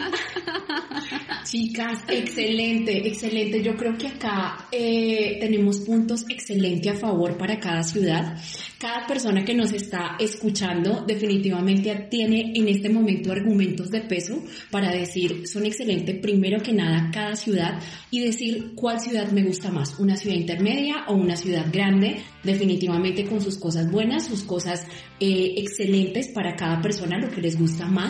Chicas, 1.44 2.04
excelente, 2.08 3.08
excelente. 3.08 3.62
Yo 3.62 3.76
creo 3.76 3.96
que 3.96 4.08
acá 4.08 4.68
eh, 4.70 5.38
tenemos 5.40 5.78
puntos 5.80 6.24
excelentes 6.28 6.92
a 6.92 6.96
favor 6.96 7.36
para 7.36 7.58
cada 7.58 7.82
ciudad. 7.82 8.36
Cada 8.78 9.06
persona 9.06 9.44
que 9.44 9.54
nos 9.54 9.72
está 9.72 10.16
escuchando 10.18 11.04
definitivamente 11.06 12.08
tiene 12.10 12.52
en 12.54 12.68
este 12.68 12.88
momento 12.88 13.30
argumentos 13.30 13.90
de 13.90 14.00
peso 14.00 14.42
para 14.70 14.90
decir 14.90 15.46
son 15.46 15.66
excelentes 15.66 16.18
primero 16.20 16.62
que 16.62 16.72
nada 16.72 17.10
cada 17.12 17.36
ciudad 17.36 17.78
y 18.10 18.20
decir 18.20 18.72
cuál 18.74 19.00
ciudad 19.00 19.30
me 19.32 19.42
gusta 19.42 19.70
más, 19.70 19.98
una 19.98 20.16
ciudad 20.16 20.36
intermedia 20.36 21.04
o 21.08 21.14
una 21.14 21.36
ciudad 21.36 21.66
grande, 21.70 22.22
definitivamente 22.42 23.24
con 23.24 23.40
sus 23.40 23.58
cosas 23.58 23.90
buenas, 23.90 24.26
sus 24.26 24.42
cosas 24.44 24.86
eh, 25.18 25.54
excelentes 25.58 26.28
para 26.28 26.56
cada 26.56 26.80
persona, 26.80 27.18
lo 27.18 27.30
que 27.30 27.40
les 27.40 27.58
gusta 27.58 27.86
más. 27.86 28.09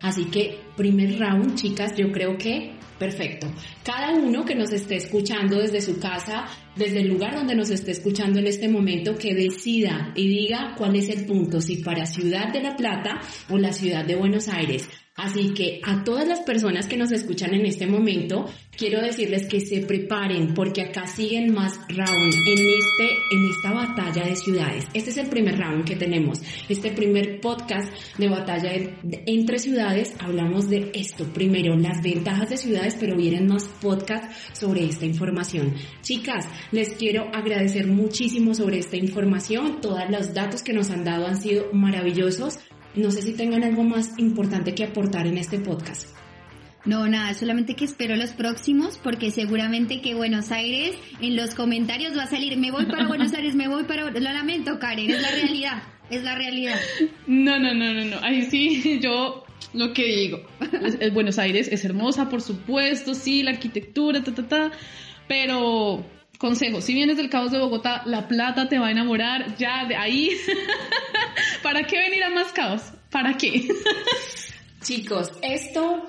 Así 0.00 0.26
que 0.26 0.58
primer 0.76 1.18
round, 1.18 1.54
chicas, 1.56 1.96
yo 1.96 2.12
creo 2.12 2.36
que 2.36 2.72
perfecto. 2.98 3.46
Cada 3.82 4.12
uno 4.12 4.44
que 4.44 4.54
nos 4.54 4.72
esté 4.72 4.96
escuchando 4.96 5.58
desde 5.58 5.80
su 5.80 5.98
casa, 5.98 6.46
desde 6.76 7.00
el 7.00 7.08
lugar 7.08 7.34
donde 7.34 7.54
nos 7.54 7.70
esté 7.70 7.92
escuchando 7.92 8.38
en 8.38 8.46
este 8.46 8.68
momento, 8.68 9.16
que 9.16 9.34
decida 9.34 10.12
y 10.14 10.28
diga 10.28 10.74
cuál 10.76 10.96
es 10.96 11.08
el 11.08 11.26
punto, 11.26 11.60
si 11.60 11.76
para 11.76 12.06
Ciudad 12.06 12.52
de 12.52 12.62
la 12.62 12.76
Plata 12.76 13.20
o 13.50 13.58
la 13.58 13.72
Ciudad 13.72 14.04
de 14.04 14.16
Buenos 14.16 14.48
Aires. 14.48 14.88
Así 15.16 15.54
que 15.54 15.80
a 15.82 16.04
todas 16.04 16.28
las 16.28 16.40
personas 16.40 16.86
que 16.86 16.98
nos 16.98 17.10
escuchan 17.10 17.54
en 17.54 17.64
este 17.64 17.86
momento, 17.86 18.44
quiero 18.76 19.00
decirles 19.00 19.46
que 19.46 19.60
se 19.60 19.80
preparen 19.80 20.52
porque 20.52 20.82
acá 20.82 21.06
siguen 21.06 21.54
más 21.54 21.78
rounds 21.88 22.36
en 22.46 22.58
este, 22.58 23.14
en 23.32 23.50
esta 23.50 23.72
batalla 23.72 24.26
de 24.26 24.36
ciudades. 24.36 24.84
Este 24.92 25.08
es 25.08 25.16
el 25.16 25.28
primer 25.28 25.58
round 25.58 25.86
que 25.86 25.96
tenemos. 25.96 26.42
Este 26.68 26.90
primer 26.90 27.40
podcast 27.40 27.90
de 28.18 28.28
batalla 28.28 28.72
entre 29.24 29.58
ciudades 29.86 30.16
hablamos 30.18 30.68
de 30.68 30.90
esto. 30.94 31.24
Primero, 31.32 31.76
las 31.76 32.02
ventajas 32.02 32.50
de 32.50 32.56
ciudades, 32.56 32.96
pero 32.98 33.16
vienen 33.16 33.46
más 33.46 33.64
podcasts 33.80 34.58
sobre 34.58 34.84
esta 34.84 35.06
información. 35.06 35.74
Chicas, 36.02 36.44
les 36.72 36.94
quiero 36.94 37.30
agradecer 37.32 37.86
muchísimo 37.86 38.52
sobre 38.54 38.78
esta 38.78 38.96
información. 38.96 39.80
Todos 39.80 40.10
los 40.10 40.34
datos 40.34 40.62
que 40.62 40.72
nos 40.72 40.90
han 40.90 41.04
dado 41.04 41.26
han 41.26 41.40
sido 41.40 41.72
maravillosos. 41.72 42.58
No 42.96 43.12
sé 43.12 43.22
si 43.22 43.34
tengan 43.34 43.62
algo 43.62 43.84
más 43.84 44.18
importante 44.18 44.74
que 44.74 44.84
aportar 44.84 45.28
en 45.28 45.38
este 45.38 45.60
podcast. 45.60 46.08
No, 46.84 47.06
nada, 47.06 47.34
solamente 47.34 47.74
que 47.74 47.84
espero 47.84 48.16
los 48.16 48.30
próximos 48.30 48.98
porque 49.02 49.30
seguramente 49.30 50.00
que 50.00 50.14
Buenos 50.14 50.50
Aires 50.50 50.96
en 51.20 51.36
los 51.36 51.54
comentarios 51.54 52.16
va 52.16 52.24
a 52.24 52.28
salir, 52.28 52.56
me 52.58 52.72
voy 52.72 52.86
para 52.86 53.06
Buenos 53.06 53.32
Aires, 53.34 53.54
me 53.54 53.68
voy 53.68 53.84
para... 53.84 54.10
Lo 54.10 54.20
lamento, 54.20 54.78
Karen, 54.78 55.10
es 55.10 55.20
la 55.20 55.30
realidad, 55.30 55.82
es 56.10 56.22
la 56.22 56.34
realidad. 56.36 56.78
No, 57.26 57.58
no, 57.58 57.74
no, 57.74 57.92
no, 57.92 58.04
no, 58.04 58.16
ahí 58.22 58.42
sí, 58.42 59.00
yo 59.02 59.45
lo 59.72 59.92
que 59.92 60.04
digo, 60.04 60.40
es, 61.00 61.12
Buenos 61.12 61.38
Aires 61.38 61.68
es 61.70 61.84
hermosa, 61.84 62.28
por 62.28 62.40
supuesto, 62.40 63.14
sí, 63.14 63.42
la 63.42 63.50
arquitectura, 63.50 64.22
ta, 64.22 64.34
ta, 64.34 64.48
ta, 64.48 64.72
pero 65.28 66.04
consejo, 66.38 66.80
si 66.80 66.94
vienes 66.94 67.16
del 67.16 67.30
caos 67.30 67.50
de 67.50 67.58
Bogotá, 67.58 68.02
La 68.06 68.28
Plata 68.28 68.68
te 68.68 68.78
va 68.78 68.88
a 68.88 68.90
enamorar 68.90 69.56
ya 69.56 69.84
de 69.86 69.96
ahí. 69.96 70.30
¿Para 71.62 71.84
qué 71.84 71.98
venir 71.98 72.24
a 72.24 72.30
más 72.30 72.52
caos? 72.52 72.82
¿Para 73.10 73.36
qué? 73.36 73.68
Chicos, 74.82 75.32
esto 75.42 76.06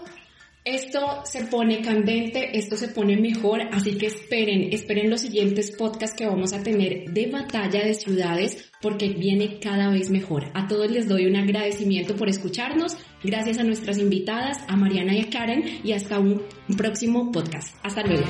Esto 0.69 1.21
se 1.23 1.45
pone 1.45 1.82
candente, 1.82 2.58
esto 2.58 2.75
se 2.75 2.89
pone 2.89 3.15
mejor, 3.15 3.62
así 3.71 3.97
que 3.97 4.08
esperen, 4.08 4.74
esperen 4.74 5.09
los 5.09 5.22
siguientes 5.22 5.72
podcasts 5.72 6.18
que 6.18 6.26
vamos 6.26 6.51
a 6.51 6.61
tener 6.61 7.05
de 7.09 7.28
batalla 7.28 7.86
de 7.86 7.93
ciudades 7.93 8.70
porque 8.82 9.07
viene 9.07 9.61
cada 9.61 9.89
vez 9.89 10.09
mejor. 10.09 10.51
A 10.55 10.68
todos 10.68 10.91
les 10.91 11.07
doy 11.07 11.26
un 11.26 11.38
agradecimiento 11.38 12.18
por 12.18 12.28
escucharnos, 12.28 12.97
gracias 13.24 13.59
a 13.59 13.63
nuestras 13.63 13.97
invitadas, 13.97 14.57
a 14.68 14.76
Mariana 14.76 15.15
y 15.15 15.22
a 15.22 15.30
Karen 15.30 15.63
y 15.86 15.93
hasta 15.93 16.20
un 16.20 16.43
próximo 16.76 17.32
podcast. 17.32 17.74
Hasta 17.82 18.03
luego. 18.03 18.26